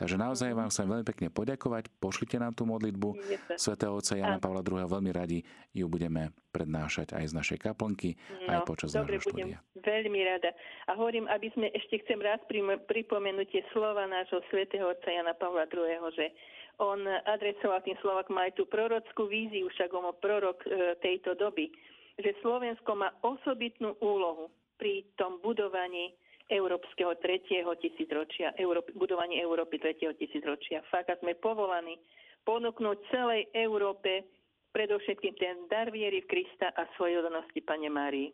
Takže 0.00 0.16
naozaj 0.16 0.56
vám 0.56 0.72
chcem 0.72 0.88
veľmi 0.88 1.04
pekne 1.04 1.28
poďakovať. 1.28 1.92
Pošlite 2.00 2.40
nám 2.40 2.56
tú 2.56 2.64
modlitbu 2.64 3.20
svätého 3.60 3.92
Otca 3.92 4.16
Jana 4.16 4.40
Pavla 4.40 4.64
II. 4.64 4.88
Veľmi 4.88 5.12
radi 5.12 5.44
ju 5.76 5.84
budeme 5.92 6.32
prednášať 6.56 7.12
aj 7.12 7.28
z 7.28 7.36
našej 7.36 7.58
kaplnky, 7.60 8.16
no, 8.16 8.48
aj 8.48 8.58
počas 8.64 8.96
dobre, 8.96 9.20
budem 9.20 9.60
veľmi 9.76 10.20
rada. 10.24 10.56
A 10.88 10.96
hovorím, 10.96 11.28
aby 11.28 11.52
sme 11.52 11.68
ešte 11.76 12.00
chcem 12.00 12.16
raz 12.16 12.40
pripomenúť 12.88 13.46
tie 13.52 13.62
slova 13.76 14.08
nášho 14.08 14.40
svätého 14.48 14.88
Otca 14.88 15.12
Jana 15.12 15.36
Pavla 15.36 15.68
II., 15.68 16.08
že 16.16 16.32
on 16.80 17.04
adresoval 17.28 17.84
tým 17.84 18.00
Slovakom 18.00 18.40
aj 18.40 18.56
tú 18.56 18.64
prorockú 18.64 19.28
víziu, 19.28 19.68
však 19.68 19.92
on 19.92 20.16
prorok 20.16 20.64
e, 20.64 20.96
tejto 21.04 21.36
doby, 21.36 21.68
že 22.16 22.32
Slovensko 22.40 22.96
má 22.96 23.12
osobitnú 23.20 24.00
úlohu 24.00 24.48
pri 24.80 25.04
tom 25.20 25.44
budovaní 25.44 26.16
európskeho 26.50 27.14
tretieho 27.22 27.70
tisícročia, 27.78 28.52
Európy, 28.58 28.92
budovaní 28.98 29.38
Európy 29.38 29.78
tretieho 29.78 30.12
tisícročia. 30.18 30.82
Fakt, 30.90 31.14
sme 31.22 31.38
povolaní 31.38 31.96
ponúknuť 32.42 32.96
celej 33.14 33.46
Európe 33.54 34.26
predovšetkým 34.74 35.34
ten 35.38 35.56
dar 35.70 35.94
viery 35.94 36.26
v 36.26 36.30
Krista 36.30 36.74
a 36.74 36.86
svojej 36.98 37.22
odnosti 37.22 37.60
Pane 37.62 37.90
Márii. 37.90 38.30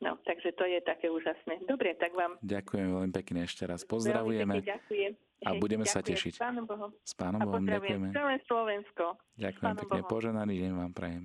No, 0.00 0.16
takže 0.24 0.56
to 0.56 0.64
je 0.64 0.80
také 0.80 1.12
úžasné. 1.12 1.60
Dobre, 1.68 1.92
tak 2.00 2.16
vám... 2.16 2.40
Ďakujem 2.40 2.88
veľmi 2.88 3.12
pekne 3.12 3.44
ešte 3.44 3.68
raz. 3.68 3.84
Pozdravujeme. 3.84 4.64
Ďakujem. 4.64 5.12
A 5.44 5.50
budeme 5.60 5.84
ďakujem. 5.84 5.92
sa 5.92 6.00
tešiť. 6.00 6.34
S 6.36 6.40
Pánom 6.40 6.64
Bohom. 6.64 6.90
S 7.04 7.12
Pánom 7.12 7.40
Bohom, 7.44 7.64
ďakujeme. 7.68 8.08
Celé 8.16 8.34
Slovensko. 8.48 9.04
Ďakujem 9.36 9.72
pekne. 9.76 10.00
Bohom. 10.00 10.08
Poženaný 10.08 10.54
deň 10.56 10.72
vám 10.72 10.92
prajem. 10.96 11.24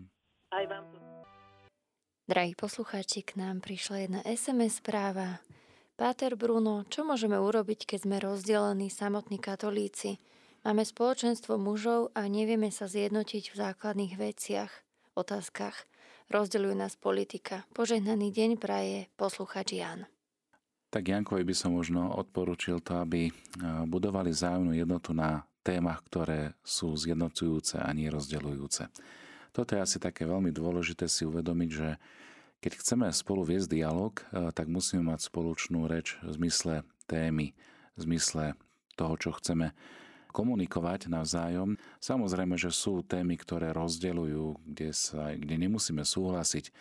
Aj 0.52 0.65
vám. 0.68 0.86
Drahí 2.28 2.52
poslucháči, 2.58 3.24
k 3.24 3.39
nám 3.39 3.63
prišla 3.63 3.96
jedna 4.10 4.22
SMS 4.28 4.84
správa. 4.84 5.39
Páter 5.95 6.36
Bruno, 6.36 6.84
čo 6.91 7.08
môžeme 7.08 7.39
urobiť, 7.39 7.88
keď 7.88 7.99
sme 8.03 8.19
rozdelení 8.19 8.91
samotní 8.91 9.39
katolíci? 9.39 10.19
Máme 10.67 10.84
spoločenstvo 10.84 11.55
mužov 11.55 12.12
a 12.12 12.27
nevieme 12.27 12.67
sa 12.67 12.91
zjednotiť 12.91 13.55
v 13.55 13.55
základných 13.55 14.19
veciach, 14.19 14.67
otázkach. 15.15 15.88
Rozdeľuje 16.27 16.75
nás 16.75 16.99
politika. 16.99 17.63
Požehnaný 17.71 18.27
deň 18.36 18.60
praje 18.60 19.08
posluchač 19.15 19.79
Jan. 19.79 20.03
Tak 20.91 21.08
Jankovi 21.08 21.47
by 21.47 21.55
som 21.55 21.71
možno 21.71 22.12
odporučil 22.12 22.84
to, 22.84 22.99
aby 22.99 23.31
budovali 23.88 24.36
zájomnú 24.36 24.75
jednotu 24.75 25.15
na 25.15 25.47
témach, 25.63 26.03
ktoré 26.12 26.60
sú 26.60 26.91
zjednocujúce 26.91 27.79
a 27.79 27.88
nie 27.95 28.12
rozdeľujúce. 28.12 28.91
Toto 29.55 29.69
je 29.71 29.79
asi 29.79 30.03
také 30.03 30.27
veľmi 30.27 30.51
dôležité 30.51 31.08
si 31.08 31.23
uvedomiť, 31.23 31.69
že 31.71 31.95
keď 32.65 32.82
chceme 32.82 33.06
spolu 33.13 33.45
viesť 33.45 33.78
dialog, 33.78 34.17
tak 34.58 34.65
musíme 34.65 35.06
mať 35.06 35.30
spoločnú 35.30 35.86
reč 35.86 36.17
v 36.25 36.34
zmysle 36.34 36.82
témy, 37.06 37.54
v 37.93 37.99
zmysle 38.10 38.58
toho, 38.97 39.13
čo 39.21 39.38
chceme 39.38 39.78
komunikovať 40.34 41.08
navzájom. 41.08 41.80
Samozrejme, 42.01 42.60
že 42.60 42.73
sú 42.73 43.06
témy, 43.06 43.39
ktoré 43.39 43.69
rozdeľujú, 43.71 44.65
kde, 44.67 44.89
sa, 44.91 45.32
kde 45.32 45.56
nemusíme 45.62 46.04
súhlasiť 46.04 46.65
e, 46.67 46.71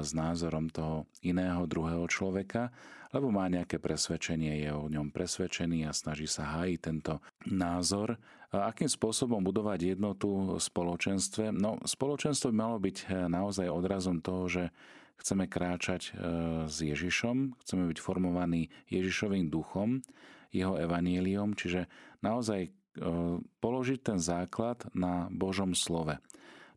s 0.00 0.16
názorom 0.16 0.72
toho 0.72 1.04
iného 1.20 1.68
druhého 1.68 2.08
človeka, 2.08 2.72
lebo 3.12 3.28
má 3.28 3.52
nejaké 3.52 3.76
presvedčenie, 3.76 4.64
je 4.64 4.70
o 4.72 4.88
ňom 4.88 5.12
presvedčený 5.12 5.84
a 5.84 5.92
snaží 5.92 6.24
sa 6.24 6.48
hájiť 6.56 6.78
tento 6.80 7.20
názor. 7.44 8.16
A 8.48 8.72
akým 8.72 8.88
spôsobom 8.88 9.44
budovať 9.44 9.98
jednotu 9.98 10.56
v 10.56 10.56
spoločenstve? 10.56 11.52
No, 11.52 11.76
spoločenstvo 11.84 12.48
by 12.48 12.56
malo 12.56 12.80
byť 12.80 12.96
e, 12.96 13.06
naozaj 13.28 13.68
odrazom 13.68 14.24
toho, 14.24 14.48
že 14.48 14.64
chceme 15.18 15.48
kráčať 15.50 16.02
e, 16.02 16.10
s 16.68 16.76
Ježišom, 16.80 17.58
chceme 17.64 17.84
byť 17.90 17.98
formovaní 17.98 18.68
Ježišovým 18.92 19.48
duchom, 19.48 20.04
jeho 20.54 20.78
evaníliom, 20.78 21.52
čiže 21.58 21.90
naozaj 22.24 22.72
E, 22.96 23.36
položiť 23.60 24.00
ten 24.00 24.16
základ 24.16 24.88
na 24.96 25.28
Božom 25.28 25.76
slove. 25.76 26.16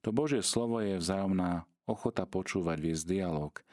To 0.03 0.11
Božie 0.11 0.43
slovo 0.43 0.83
je 0.83 0.99
vzájomná 0.99 1.63
ochota 1.87 2.27
počúvať, 2.27 2.77
viesť 2.79 3.05
dialog. 3.07 3.55
E, 3.55 3.63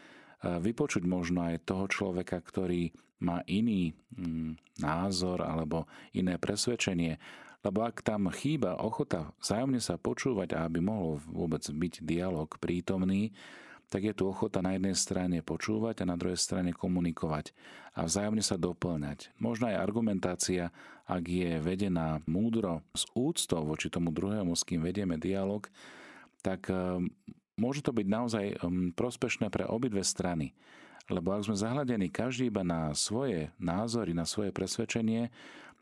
vypočuť 0.62 1.02
možno 1.02 1.42
aj 1.50 1.66
toho 1.66 1.90
človeka, 1.90 2.38
ktorý 2.38 2.94
má 3.18 3.42
iný 3.50 3.98
mm, 4.14 4.78
názor 4.78 5.42
alebo 5.42 5.90
iné 6.14 6.38
presvedčenie, 6.38 7.18
lebo 7.66 7.82
ak 7.82 8.06
tam 8.06 8.30
chýba 8.30 8.78
ochota 8.78 9.34
vzájomne 9.42 9.82
sa 9.82 9.98
počúvať 9.98 10.54
a 10.54 10.70
aby 10.70 10.78
mohol 10.78 11.18
vôbec 11.26 11.66
byť 11.66 12.06
dialog 12.06 12.46
prítomný, 12.62 13.34
tak 13.86 14.02
je 14.02 14.14
tu 14.14 14.26
ochota 14.26 14.58
na 14.58 14.74
jednej 14.74 14.98
strane 14.98 15.38
počúvať 15.46 16.02
a 16.02 16.10
na 16.10 16.18
druhej 16.18 16.38
strane 16.38 16.74
komunikovať 16.74 17.54
a 17.94 18.04
vzájomne 18.04 18.42
sa 18.42 18.58
doplňať. 18.58 19.30
Možno 19.38 19.70
aj 19.70 19.78
argumentácia, 19.78 20.74
ak 21.06 21.24
je 21.24 21.62
vedená 21.62 22.18
múdro 22.26 22.82
s 22.92 23.06
úctou 23.14 23.62
voči 23.62 23.86
tomu 23.86 24.10
druhému, 24.10 24.58
s 24.58 24.66
kým 24.66 24.82
vedieme 24.82 25.14
dialog, 25.16 25.70
tak 26.42 26.66
eh, 26.68 26.98
môže 27.56 27.86
to 27.86 27.94
byť 27.94 28.06
naozaj 28.06 28.44
hm, 28.58 28.98
prospešné 28.98 29.48
pre 29.54 29.64
obidve 29.64 30.02
strany. 30.02 30.52
Lebo 31.06 31.30
ak 31.30 31.46
sme 31.46 31.54
zahľadení 31.54 32.10
každý 32.10 32.50
iba 32.50 32.66
na 32.66 32.90
svoje 32.90 33.54
názory, 33.62 34.10
na 34.10 34.26
svoje 34.26 34.50
presvedčenie, 34.50 35.30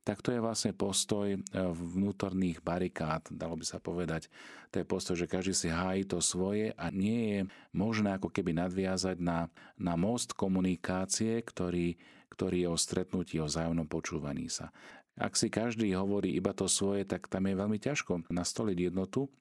tak 0.05 0.21
to 0.21 0.37
je 0.37 0.41
vlastne 0.45 0.77
postoj 0.77 1.33
e, 1.33 1.39
vnútorných 1.73 2.61
barikád, 2.61 3.33
dalo 3.33 3.57
by 3.57 3.65
sa 3.65 3.81
povedať. 3.81 4.29
To 4.71 4.85
je 4.85 4.87
postoj, 4.87 5.17
že 5.17 5.31
každý 5.31 5.57
si 5.57 5.69
hájí 5.73 6.05
to 6.05 6.21
svoje 6.21 6.77
a 6.77 6.93
nie 6.93 7.21
je 7.33 7.41
možné 7.73 8.13
ako 8.21 8.29
keby 8.29 8.53
nadviazať 8.53 9.17
na, 9.17 9.49
na 9.81 9.97
most 9.97 10.37
komunikácie, 10.37 11.41
ktorý, 11.41 11.97
ktorý 12.29 12.57
je 12.63 12.69
o 12.69 12.77
stretnutí, 12.77 13.41
o 13.41 13.49
vzájomnom 13.49 13.89
počúvaní 13.89 14.53
sa. 14.53 14.69
Ak 15.17 15.41
si 15.41 15.49
každý 15.49 15.89
hovorí 15.97 16.37
iba 16.37 16.53
to 16.53 16.69
svoje, 16.69 17.09
tak 17.09 17.33
tam 17.33 17.49
je 17.49 17.57
veľmi 17.57 17.79
ťažko 17.81 18.29
nastoliť 18.29 18.93
jednotu 18.93 19.33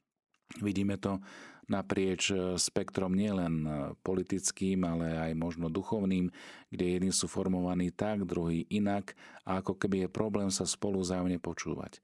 Vidíme 0.62 1.02
to 1.02 1.18
naprieč 1.68 2.32
e, 2.32 2.60
spektrom 2.60 3.16
nielen 3.16 3.56
e, 3.64 3.70
politickým, 4.04 4.84
ale 4.84 5.32
aj 5.32 5.32
možno 5.38 5.72
duchovným, 5.72 6.32
kde 6.70 6.86
jedni 6.86 7.12
sú 7.16 7.30
formovaní 7.32 7.94
tak, 7.94 8.28
druhý 8.28 8.68
inak 8.68 9.16
a 9.48 9.64
ako 9.64 9.80
keby 9.80 10.08
je 10.08 10.10
problém 10.10 10.50
sa 10.52 10.68
spolu 10.68 11.00
zájomne 11.04 11.40
počúvať. 11.40 12.04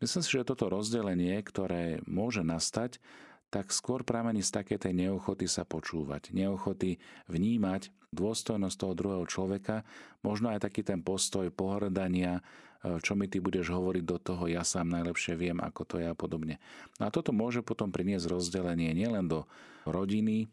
Myslím 0.00 0.22
si, 0.24 0.30
že 0.32 0.48
toto 0.48 0.72
rozdelenie, 0.72 1.36
ktoré 1.44 2.00
môže 2.08 2.40
nastať, 2.40 3.02
tak 3.50 3.74
skôr 3.74 4.06
pramení 4.06 4.40
z 4.46 4.62
také 4.62 4.78
tej 4.78 4.94
neochoty 4.94 5.50
sa 5.50 5.66
počúvať, 5.66 6.30
neochoty 6.30 7.02
vnímať 7.26 7.90
dôstojnosť 8.14 8.76
toho 8.78 8.94
druhého 8.94 9.26
človeka, 9.26 9.82
možno 10.22 10.54
aj 10.54 10.62
taký 10.62 10.86
ten 10.86 11.02
postoj 11.02 11.50
pohrdania, 11.50 12.42
čo 12.80 13.12
mi 13.12 13.28
ty 13.28 13.44
budeš 13.44 13.76
hovoriť 13.76 14.04
do 14.04 14.16
toho, 14.16 14.48
ja 14.48 14.64
sám 14.64 14.88
najlepšie 14.88 15.36
viem, 15.36 15.60
ako 15.60 15.82
to 15.84 15.94
je 16.00 16.08
a 16.08 16.16
podobne. 16.16 16.56
No 16.96 17.08
a 17.08 17.10
toto 17.12 17.30
môže 17.36 17.60
potom 17.60 17.92
priniesť 17.92 18.32
rozdelenie 18.32 18.96
nielen 18.96 19.28
do 19.28 19.44
rodiny, 19.84 20.48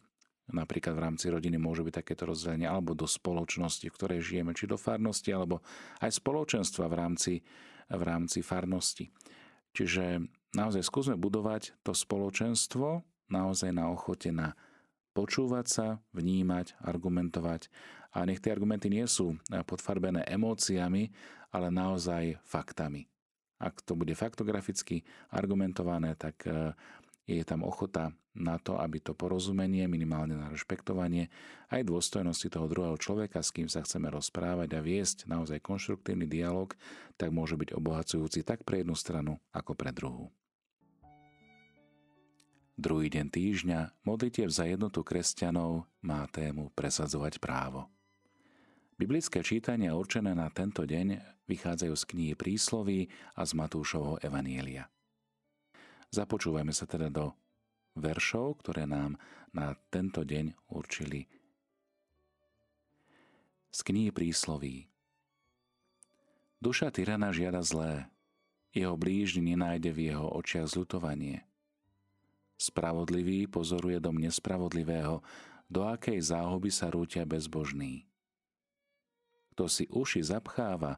napríklad 0.51 0.95
v 0.95 1.03
rámci 1.03 1.25
rodiny 1.31 1.55
môže 1.55 1.87
byť 1.87 2.03
takéto 2.03 2.27
rozdelenie, 2.27 2.67
alebo 2.67 2.95
do 2.95 3.07
spoločnosti, 3.07 3.87
v 3.87 3.95
ktorej 3.95 4.19
žijeme, 4.23 4.51
či 4.51 4.67
do 4.67 4.75
farnosti, 4.75 5.31
alebo 5.31 5.63
aj 6.03 6.19
spoločenstva 6.19 6.87
v 6.91 6.95
rámci, 6.95 7.33
v 7.87 8.01
rámci 8.03 8.39
farnosti. 8.43 9.07
Čiže 9.71 10.23
naozaj 10.55 10.83
skúsme 10.83 11.15
budovať 11.15 11.79
to 11.83 11.95
spoločenstvo 11.95 13.03
naozaj 13.27 13.75
na 13.75 13.91
ochote 13.91 14.31
na 14.31 14.55
počúvať 15.17 15.65
sa, 15.65 15.87
vnímať, 16.13 16.77
argumentovať. 16.85 17.73
A 18.13 18.29
nech 18.29 18.37
tie 18.37 18.53
argumenty 18.53 18.93
nie 18.93 19.09
sú 19.09 19.41
podfarbené 19.49 20.21
emóciami, 20.29 21.09
ale 21.49 21.73
naozaj 21.73 22.37
faktami. 22.45 23.09
Ak 23.57 23.81
to 23.81 23.97
bude 23.97 24.13
faktograficky 24.13 25.01
argumentované, 25.33 26.13
tak 26.13 26.45
e, 26.45 26.77
je 27.25 27.41
tam 27.41 27.65
ochota 27.65 28.13
na 28.37 28.61
to, 28.61 28.77
aby 28.77 29.01
to 29.01 29.17
porozumenie, 29.17 29.89
minimálne 29.89 30.37
na 30.37 30.53
rešpektovanie 30.53 31.33
aj 31.73 31.81
dôstojnosti 31.89 32.53
toho 32.53 32.69
druhého 32.69 33.01
človeka, 33.01 33.41
s 33.41 33.49
kým 33.49 33.65
sa 33.65 33.81
chceme 33.81 34.13
rozprávať 34.13 34.77
a 34.77 34.85
viesť 34.85 35.25
naozaj 35.25 35.57
konštruktívny 35.65 36.29
dialog, 36.29 36.77
tak 37.17 37.33
môže 37.33 37.57
byť 37.57 37.73
obohacujúci 37.73 38.45
tak 38.45 38.61
pre 38.61 38.85
jednu 38.85 38.93
stranu, 38.93 39.41
ako 39.49 39.73
pre 39.73 39.89
druhú. 39.89 40.29
Druhý 42.77 43.09
deň 43.09 43.33
týždňa 43.33 44.05
modlitev 44.05 44.53
za 44.53 44.69
jednotu 44.69 45.01
kresťanov 45.01 45.89
má 46.05 46.29
tému 46.29 46.69
presadzovať 46.77 47.41
právo. 47.41 47.89
Biblické 49.01 49.41
čítania 49.41 49.97
určené 49.97 50.37
na 50.37 50.45
tento 50.53 50.85
deň 50.85 51.17
vychádzajú 51.49 51.93
z 51.97 52.03
knihy 52.05 52.33
Prísloví 52.37 53.09
a 53.33 53.41
z 53.49 53.51
Matúšovho 53.57 54.21
Evanielia. 54.21 54.93
Započúvajme 56.13 56.69
sa 56.69 56.85
teda 56.85 57.09
do 57.09 57.33
veršov, 57.97 58.61
ktoré 58.61 58.85
nám 58.85 59.17
na 59.57 59.73
tento 59.89 60.21
deň 60.21 60.69
určili 60.69 61.25
z 63.73 63.79
knihy 63.89 64.13
Prísloví. 64.13 64.85
Duša 66.61 66.93
tyrana 66.93 67.33
žiada 67.33 67.65
zlé, 67.65 68.05
jeho 68.69 68.93
blížny 68.93 69.57
nenájde 69.57 69.89
v 69.89 70.13
jeho 70.13 70.29
očiach 70.29 70.69
zľutovanie– 70.69 71.41
Spravodlivý 72.57 73.45
pozoruje 73.45 74.01
dom 74.01 74.17
nespravodlivého, 74.17 75.21
do 75.69 75.85
akej 75.85 76.17
záhuby 76.17 76.73
sa 76.73 76.89
rútia 76.89 77.21
bezbožný. 77.21 78.09
Kto 79.53 79.69
si 79.69 79.85
uši 79.93 80.25
zapcháva, 80.25 80.97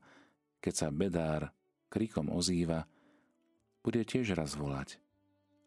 keď 0.64 0.74
sa 0.74 0.88
bedár 0.88 1.52
krikom 1.92 2.32
ozýva, 2.32 2.88
bude 3.84 4.04
tiež 4.04 4.36
raz 4.36 4.56
volať, 4.56 5.00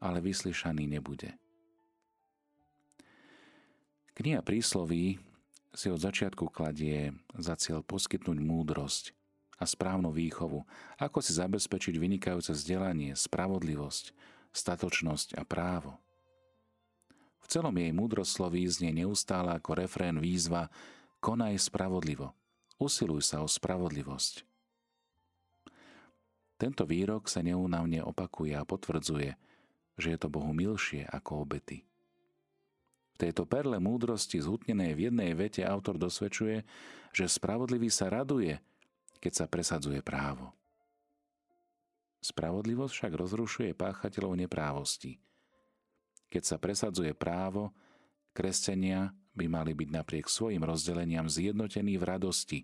ale 0.01 0.25
vyslyšaný 0.25 0.89
nebude. 0.89 1.37
Kniha 4.13 4.45
prísloví 4.45 5.17
si 5.73 5.89
od 5.89 6.01
začiatku 6.01 6.53
kladie 6.53 7.17
za 7.33 7.57
cieľ 7.57 7.81
poskytnúť 7.81 8.39
múdrosť 8.45 9.17
a 9.57 9.65
správnu 9.65 10.13
výchovu, 10.13 10.69
ako 11.01 11.19
si 11.25 11.33
zabezpečiť 11.33 11.97
vynikajúce 11.97 12.53
vzdelanie, 12.53 13.17
spravodlivosť, 13.17 14.13
statočnosť 14.53 15.41
a 15.41 15.43
právo. 15.43 15.97
V 17.43 17.47
celom 17.51 17.75
jej 17.75 17.93
múdrosloví 17.93 18.65
znie 18.69 19.05
neustále 19.05 19.53
ako 19.57 19.77
refrén 19.77 20.17
výzva 20.23 20.71
Konaj 21.23 21.71
spravodlivo, 21.71 22.35
usiluj 22.79 23.23
sa 23.23 23.43
o 23.43 23.49
spravodlivosť. 23.51 24.47
Tento 26.59 26.87
výrok 26.87 27.27
sa 27.27 27.43
neúnavne 27.43 28.07
opakuje 28.07 28.55
a 28.55 28.63
potvrdzuje, 28.63 29.35
že 29.99 30.09
je 30.15 30.19
to 30.19 30.31
Bohu 30.31 30.55
milšie 30.55 31.03
ako 31.11 31.43
obety. 31.43 31.83
V 33.13 33.17
tejto 33.19 33.45
perle 33.47 33.83
múdrosti 33.83 34.39
zhutnenej 34.39 34.95
v 34.95 35.01
jednej 35.11 35.31
vete 35.35 35.63
autor 35.67 35.99
dosvedčuje, 35.99 36.63
že 37.11 37.25
spravodlivý 37.27 37.91
sa 37.91 38.09
raduje, 38.09 38.63
keď 39.19 39.33
sa 39.43 39.47
presadzuje 39.51 40.01
právo. 40.03 40.55
Spravodlivosť 42.23 42.93
však 42.95 43.13
rozrušuje 43.19 43.71
páchateľov 43.75 44.39
neprávosti. 44.39 45.19
Keď 46.31 46.43
sa 46.47 46.57
presadzuje 46.57 47.11
právo, 47.19 47.75
kresťania 48.31 49.11
by 49.35 49.51
mali 49.51 49.75
byť 49.75 49.89
napriek 49.91 50.31
svojim 50.31 50.63
rozdeleniam 50.63 51.27
zjednotení 51.27 51.99
v 51.99 52.05
radosti 52.07 52.61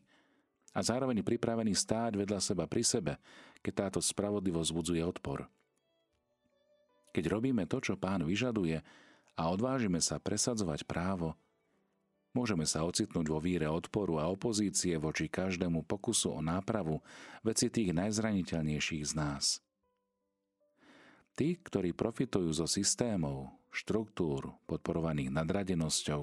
a 0.77 0.81
zároveň 0.81 1.27
pripravení 1.27 1.75
stáť 1.75 2.14
vedľa 2.14 2.38
seba 2.38 2.71
pri 2.71 2.87
sebe, 2.87 3.12
keď 3.61 3.90
táto 3.90 3.99
spravodlivosť 3.99 4.71
budzuje 4.71 5.03
odpor. 5.03 5.51
Keď 7.11 7.25
robíme 7.27 7.66
to, 7.66 7.83
čo 7.83 7.99
pán 7.99 8.23
vyžaduje 8.23 8.79
a 9.35 9.42
odvážime 9.51 9.99
sa 9.99 10.23
presadzovať 10.23 10.87
právo, 10.87 11.35
môžeme 12.32 12.68
sa 12.68 12.84
ocitnúť 12.84 13.26
vo 13.28 13.38
víre 13.40 13.68
odporu 13.68 14.20
a 14.20 14.28
opozície 14.28 14.96
voči 15.00 15.28
každému 15.28 15.84
pokusu 15.84 16.36
o 16.36 16.40
nápravu 16.40 17.00
veci 17.40 17.72
tých 17.72 17.94
najzraniteľnejších 17.94 19.04
z 19.04 19.12
nás. 19.16 19.44
Tí, 21.38 21.54
ktorí 21.54 21.94
profitujú 21.94 22.50
zo 22.50 22.66
systémov, 22.66 23.54
štruktúr 23.70 24.58
podporovaných 24.66 25.30
nadradenosťou 25.30 26.22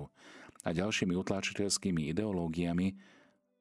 a 0.65 0.69
ďalšími 0.75 1.15
utláčiteľskými 1.15 2.11
ideológiami, 2.11 2.99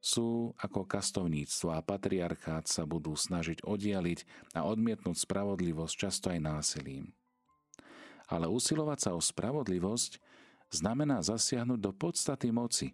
sú 0.05 0.53
ako 0.61 0.85
kastovníctvo 0.85 1.73
a 1.73 1.81
patriarchát 1.81 2.69
sa 2.69 2.85
budú 2.85 3.17
snažiť 3.17 3.65
oddialiť 3.65 4.53
a 4.53 4.69
odmietnúť 4.69 5.17
spravodlivosť 5.17 5.95
často 5.97 6.29
aj 6.29 6.41
násilím. 6.45 7.17
Ale 8.29 8.53
usilovať 8.53 8.99
sa 9.01 9.11
o 9.17 9.21
spravodlivosť 9.21 10.21
znamená 10.75 11.23
zasiahnuť 11.23 11.79
do 11.79 11.93
podstaty 11.95 12.51
moci 12.51 12.93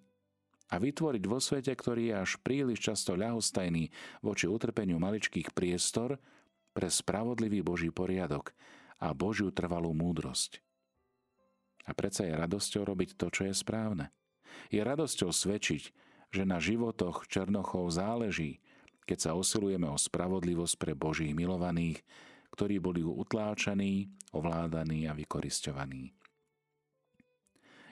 a 0.71 0.79
vytvoriť 0.79 1.25
vo 1.27 1.43
svete, 1.43 1.73
ktorý 1.75 2.12
je 2.12 2.16
až 2.21 2.31
príliš 2.45 2.79
často 2.93 3.19
ľahostajný 3.19 3.90
voči 4.23 4.47
utrpeniu 4.47 5.03
maličkých 5.03 5.51
priestor 5.51 6.21
pre 6.71 6.87
spravodlivý 6.87 7.64
Boží 7.66 7.90
poriadok 7.90 8.55
a 9.03 9.11
Božiu 9.11 9.51
trvalú 9.51 9.90
múdrosť. 9.90 10.62
A 11.88 11.97
predsa 11.97 12.29
je 12.29 12.38
radosťou 12.38 12.87
robiť 12.87 13.19
to, 13.19 13.27
čo 13.33 13.43
je 13.51 13.55
správne. 13.57 14.14
Je 14.71 14.79
radosťou 14.79 15.35
svedčiť, 15.35 15.83
že 16.31 16.43
na 16.47 16.62
životoch 16.62 17.27
Černochov 17.27 17.90
záleží, 17.90 18.62
keď 19.03 19.19
sa 19.19 19.31
usilujeme 19.35 19.90
o 19.90 19.99
spravodlivosť 19.99 20.75
pre 20.79 20.93
Božích 20.95 21.35
milovaných, 21.35 21.99
ktorí 22.55 22.79
boli 22.79 23.03
utláčaní, 23.03 24.07
ovládaní 24.31 25.11
a 25.11 25.16
vykoristovaní. 25.19 26.14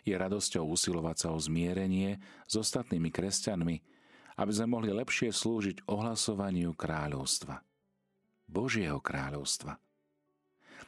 Je 0.03 0.15
radosťou 0.15 0.67
usilovať 0.75 1.17
sa 1.17 1.29
o 1.35 1.39
zmierenie 1.39 2.19
s 2.47 2.55
ostatnými 2.59 3.11
kresťanmi, 3.11 3.77
aby 4.39 4.53
sme 4.55 4.79
mohli 4.79 4.95
lepšie 4.95 5.35
slúžiť 5.35 5.87
ohlasovaniu 5.91 6.75
kráľovstva. 6.75 7.63
Božieho 8.49 9.03
kráľovstva. 9.03 9.77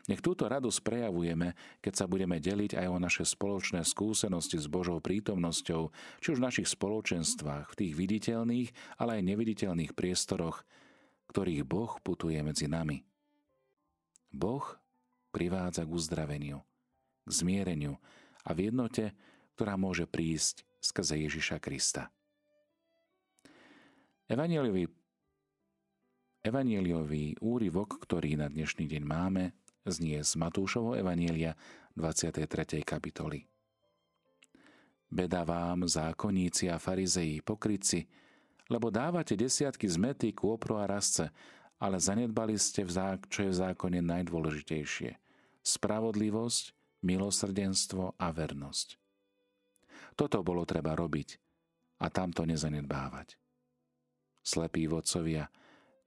Nech 0.09 0.25
túto 0.25 0.49
radosť 0.49 0.81
prejavujeme, 0.81 1.55
keď 1.85 1.93
sa 1.93 2.07
budeme 2.09 2.41
deliť 2.41 2.79
aj 2.79 2.87
o 2.89 2.99
naše 2.99 3.25
spoločné 3.27 3.85
skúsenosti 3.85 4.57
s 4.57 4.67
Božou 4.71 4.99
prítomnosťou, 5.03 5.93
či 6.23 6.27
už 6.33 6.41
v 6.41 6.47
našich 6.47 6.69
spoločenstvách, 6.73 7.75
v 7.75 7.79
tých 7.79 7.93
viditeľných, 7.99 8.71
ale 8.97 9.21
aj 9.21 9.29
neviditeľných 9.29 9.93
priestoroch, 9.93 10.65
ktorých 11.31 11.63
Boh 11.63 11.93
putuje 12.01 12.41
medzi 12.41 12.67
nami. 12.67 13.07
Boh 14.31 14.63
privádza 15.35 15.87
k 15.87 15.95
uzdraveniu, 15.95 16.59
k 17.27 17.31
zmiereniu 17.31 17.99
a 18.47 18.51
v 18.57 18.73
jednote, 18.73 19.13
ktorá 19.57 19.77
môže 19.77 20.09
prísť 20.09 20.65
skrze 20.81 21.21
Ježiša 21.29 21.61
Krista. 21.61 22.09
Evangeliový, 24.31 24.87
evangeliový 26.41 27.37
úryvok, 27.43 28.01
ktorý 28.07 28.39
na 28.39 28.47
dnešný 28.47 28.87
deň 28.87 29.03
máme, 29.03 29.53
znie 29.85 30.23
z 30.23 30.33
Matúšovho 30.39 30.95
Evanielia 30.97 31.59
23. 31.99 32.47
kapitoly. 32.87 33.45
Beda 35.11 35.43
vám, 35.43 35.91
zákonníci 35.91 36.71
a 36.71 36.79
farizeji, 36.79 37.43
pokryci, 37.43 38.07
lebo 38.71 38.95
dávate 38.95 39.35
desiatky 39.35 39.91
zmety, 39.91 40.31
kôpro 40.31 40.79
a 40.79 40.87
rasce, 40.87 41.27
ale 41.83 41.99
zanedbali 41.99 42.55
ste, 42.55 42.87
v 42.87 42.95
zák- 42.95 43.27
čo 43.27 43.43
je 43.43 43.51
v 43.51 43.61
zákone 43.67 43.99
najdôležitejšie. 43.99 45.19
spravodlivosť, 45.61 46.80
milosrdenstvo 47.05 48.17
a 48.21 48.27
vernosť. 48.33 48.99
Toto 50.17 50.45
bolo 50.45 50.69
treba 50.69 50.93
robiť 50.93 51.29
a 52.01 52.13
tamto 52.13 52.45
nezanedbávať. 52.45 53.37
Slepí 54.41 54.89
vodcovia, 54.89 55.49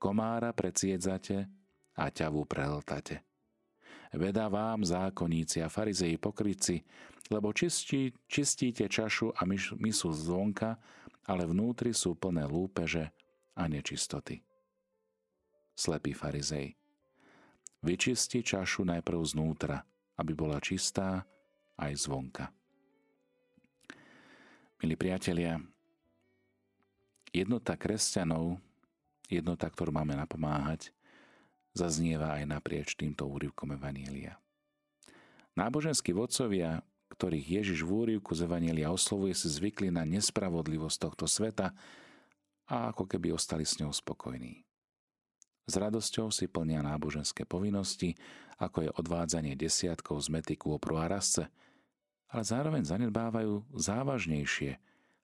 komára 0.02 0.54
predsiedzate 0.54 1.50
a 1.98 2.06
ťavu 2.10 2.46
prehltate. 2.50 3.22
Veda 4.14 4.46
vám, 4.50 4.86
zákonníci 4.86 5.66
a 5.66 5.70
farizeji 5.70 6.22
pokryci, 6.22 6.86
lebo 7.34 7.50
čistí, 7.50 8.14
čistíte 8.30 8.86
čašu 8.86 9.34
a 9.34 9.42
mysu 9.82 10.10
zvonka, 10.14 10.78
ale 11.26 11.50
vnútri 11.50 11.96
sú 11.96 12.14
plné 12.14 12.46
lúpeže 12.46 13.10
a 13.58 13.66
nečistoty. 13.66 14.46
Slepý 15.74 16.14
farizej. 16.14 16.78
Vyčisti 17.82 18.46
čašu 18.46 18.86
najprv 18.86 19.20
znútra, 19.26 19.82
aby 20.24 20.32
bola 20.32 20.64
čistá 20.64 21.28
aj 21.76 22.08
zvonka. 22.08 22.48
Milí 24.80 24.96
priatelia, 24.96 25.60
Jednota 27.34 27.74
kresťanov, 27.74 28.62
jednota, 29.26 29.66
ktorú 29.66 29.90
máme 29.90 30.14
napomáhať, 30.14 30.94
zaznieva 31.74 32.38
aj 32.38 32.46
naprieč 32.46 32.94
týmto 32.94 33.26
úrivkom 33.26 33.74
Evanielia. 33.74 34.38
Náboženskí 35.58 36.14
vodcovia, 36.14 36.86
ktorých 37.10 37.62
Ježiš 37.62 37.82
v 37.82 37.90
úrivku 37.90 38.38
z 38.38 38.46
Evanielia 38.46 38.94
oslovuje, 38.94 39.34
si 39.34 39.50
zvykli 39.50 39.90
na 39.90 40.06
nespravodlivosť 40.06 40.98
tohto 41.10 41.26
sveta 41.26 41.74
a 42.70 42.94
ako 42.94 43.10
keby 43.10 43.34
ostali 43.34 43.66
s 43.66 43.82
ňou 43.82 43.90
spokojní. 43.90 44.62
S 45.64 45.74
radosťou 45.80 46.28
si 46.30 46.52
plnia 46.52 46.84
náboženské 46.84 47.48
povinnosti, 47.48 48.20
ako 48.60 48.88
je 48.88 48.92
odvádzanie 49.00 49.56
desiatkov 49.56 50.24
z 50.24 50.28
metiku 50.32 50.76
o 50.76 50.82
prúharasce, 50.82 51.48
ale 52.32 52.44
zároveň 52.44 52.84
zanedbávajú 52.84 53.68
závažnejšie– 53.76 54.78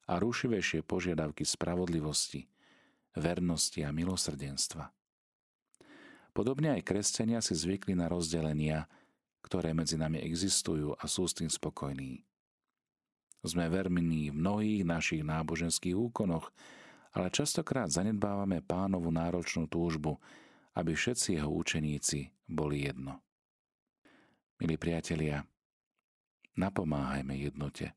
a 0.10 0.18
rušivejšie 0.18 0.82
požiadavky 0.82 1.46
spravodlivosti, 1.46 2.50
vernosti 3.14 3.86
a 3.86 3.94
milosrdenstva. 3.94 4.90
Podobne 6.34 6.82
aj 6.82 6.90
kresťania 6.90 7.46
si 7.46 7.54
zvykli 7.54 7.94
na 7.94 8.10
rozdelenia, 8.10 8.90
ktoré 9.46 9.78
medzi 9.78 10.02
nami 10.02 10.18
existujú 10.18 10.98
a 10.98 11.06
sú 11.06 11.30
s 11.30 11.38
tým 11.38 11.50
spokojní. 11.50 12.26
Sme 13.46 13.70
vermení 13.70 14.34
v 14.34 14.36
mnohých 14.36 14.84
našich 14.84 15.22
náboženských 15.22 15.96
úkonoch, 15.96 16.50
ale 17.16 17.34
častokrát 17.34 17.90
zanedbávame 17.90 18.62
pánovu 18.62 19.10
náročnú 19.10 19.66
túžbu, 19.66 20.22
aby 20.78 20.94
všetci 20.94 21.42
jeho 21.42 21.50
učeníci 21.50 22.30
boli 22.46 22.86
jedno. 22.86 23.20
Milí 24.60 24.76
priatelia, 24.76 25.48
napomáhajme 26.60 27.34
jednote. 27.40 27.96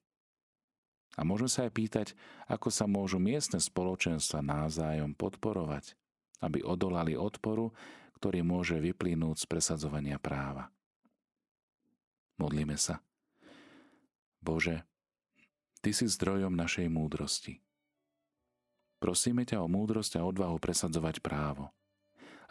A 1.18 1.28
môžeme 1.28 1.50
sa 1.52 1.68
aj 1.68 1.72
pýtať, 1.76 2.08
ako 2.48 2.72
sa 2.72 2.88
môžu 2.88 3.20
miestne 3.20 3.60
spoločenstva 3.60 4.40
navzájom 4.40 5.12
podporovať, 5.12 5.92
aby 6.40 6.64
odolali 6.64 7.12
odporu, 7.12 7.74
ktorý 8.16 8.40
môže 8.40 8.80
vyplynúť 8.80 9.44
z 9.44 9.46
presadzovania 9.50 10.16
práva. 10.16 10.72
Modlíme 12.40 12.80
sa. 12.80 13.04
Bože, 14.40 14.86
Ty 15.82 15.90
si 15.90 16.06
zdrojom 16.06 16.54
našej 16.54 16.86
múdrosti. 16.86 17.58
Prosíme 19.02 19.42
ťa 19.42 19.58
o 19.58 19.66
múdrosť 19.66 20.22
a 20.22 20.22
odvahu 20.22 20.62
presadzovať 20.62 21.18
právo. 21.18 21.74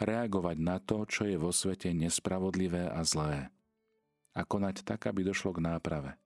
Reagovať 0.03 0.57
na 0.59 0.83
to, 0.83 1.07
čo 1.07 1.23
je 1.23 1.39
vo 1.39 1.55
svete 1.55 1.95
nespravodlivé 1.95 2.91
a 2.91 3.07
zlé. 3.07 3.47
A 4.35 4.43
konať 4.43 4.83
tak, 4.83 5.07
aby 5.07 5.23
došlo 5.23 5.55
k 5.55 5.63
náprave 5.63 6.19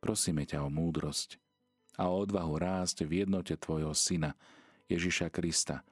Prosíme 0.00 0.48
ťa 0.48 0.64
o 0.64 0.72
múdrosť 0.72 1.36
a 2.00 2.08
o 2.08 2.24
odvahu 2.24 2.56
rásť 2.56 3.04
v 3.04 3.20
jednote 3.20 3.52
Tvojho 3.52 3.92
Syna, 3.92 4.32
Ježiša 4.88 5.28
Krista, 5.28 5.84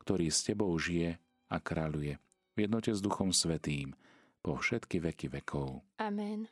ktorý 0.00 0.32
s 0.32 0.40
Tebou 0.40 0.72
žije 0.80 1.20
a 1.52 1.56
kráľuje 1.60 2.16
v 2.56 2.58
jednote 2.64 2.88
s 2.96 3.04
Duchom 3.04 3.28
Svetým 3.28 3.92
po 4.40 4.56
všetky 4.56 5.04
veky 5.04 5.28
vekov. 5.28 5.84
Amen. 6.00 6.48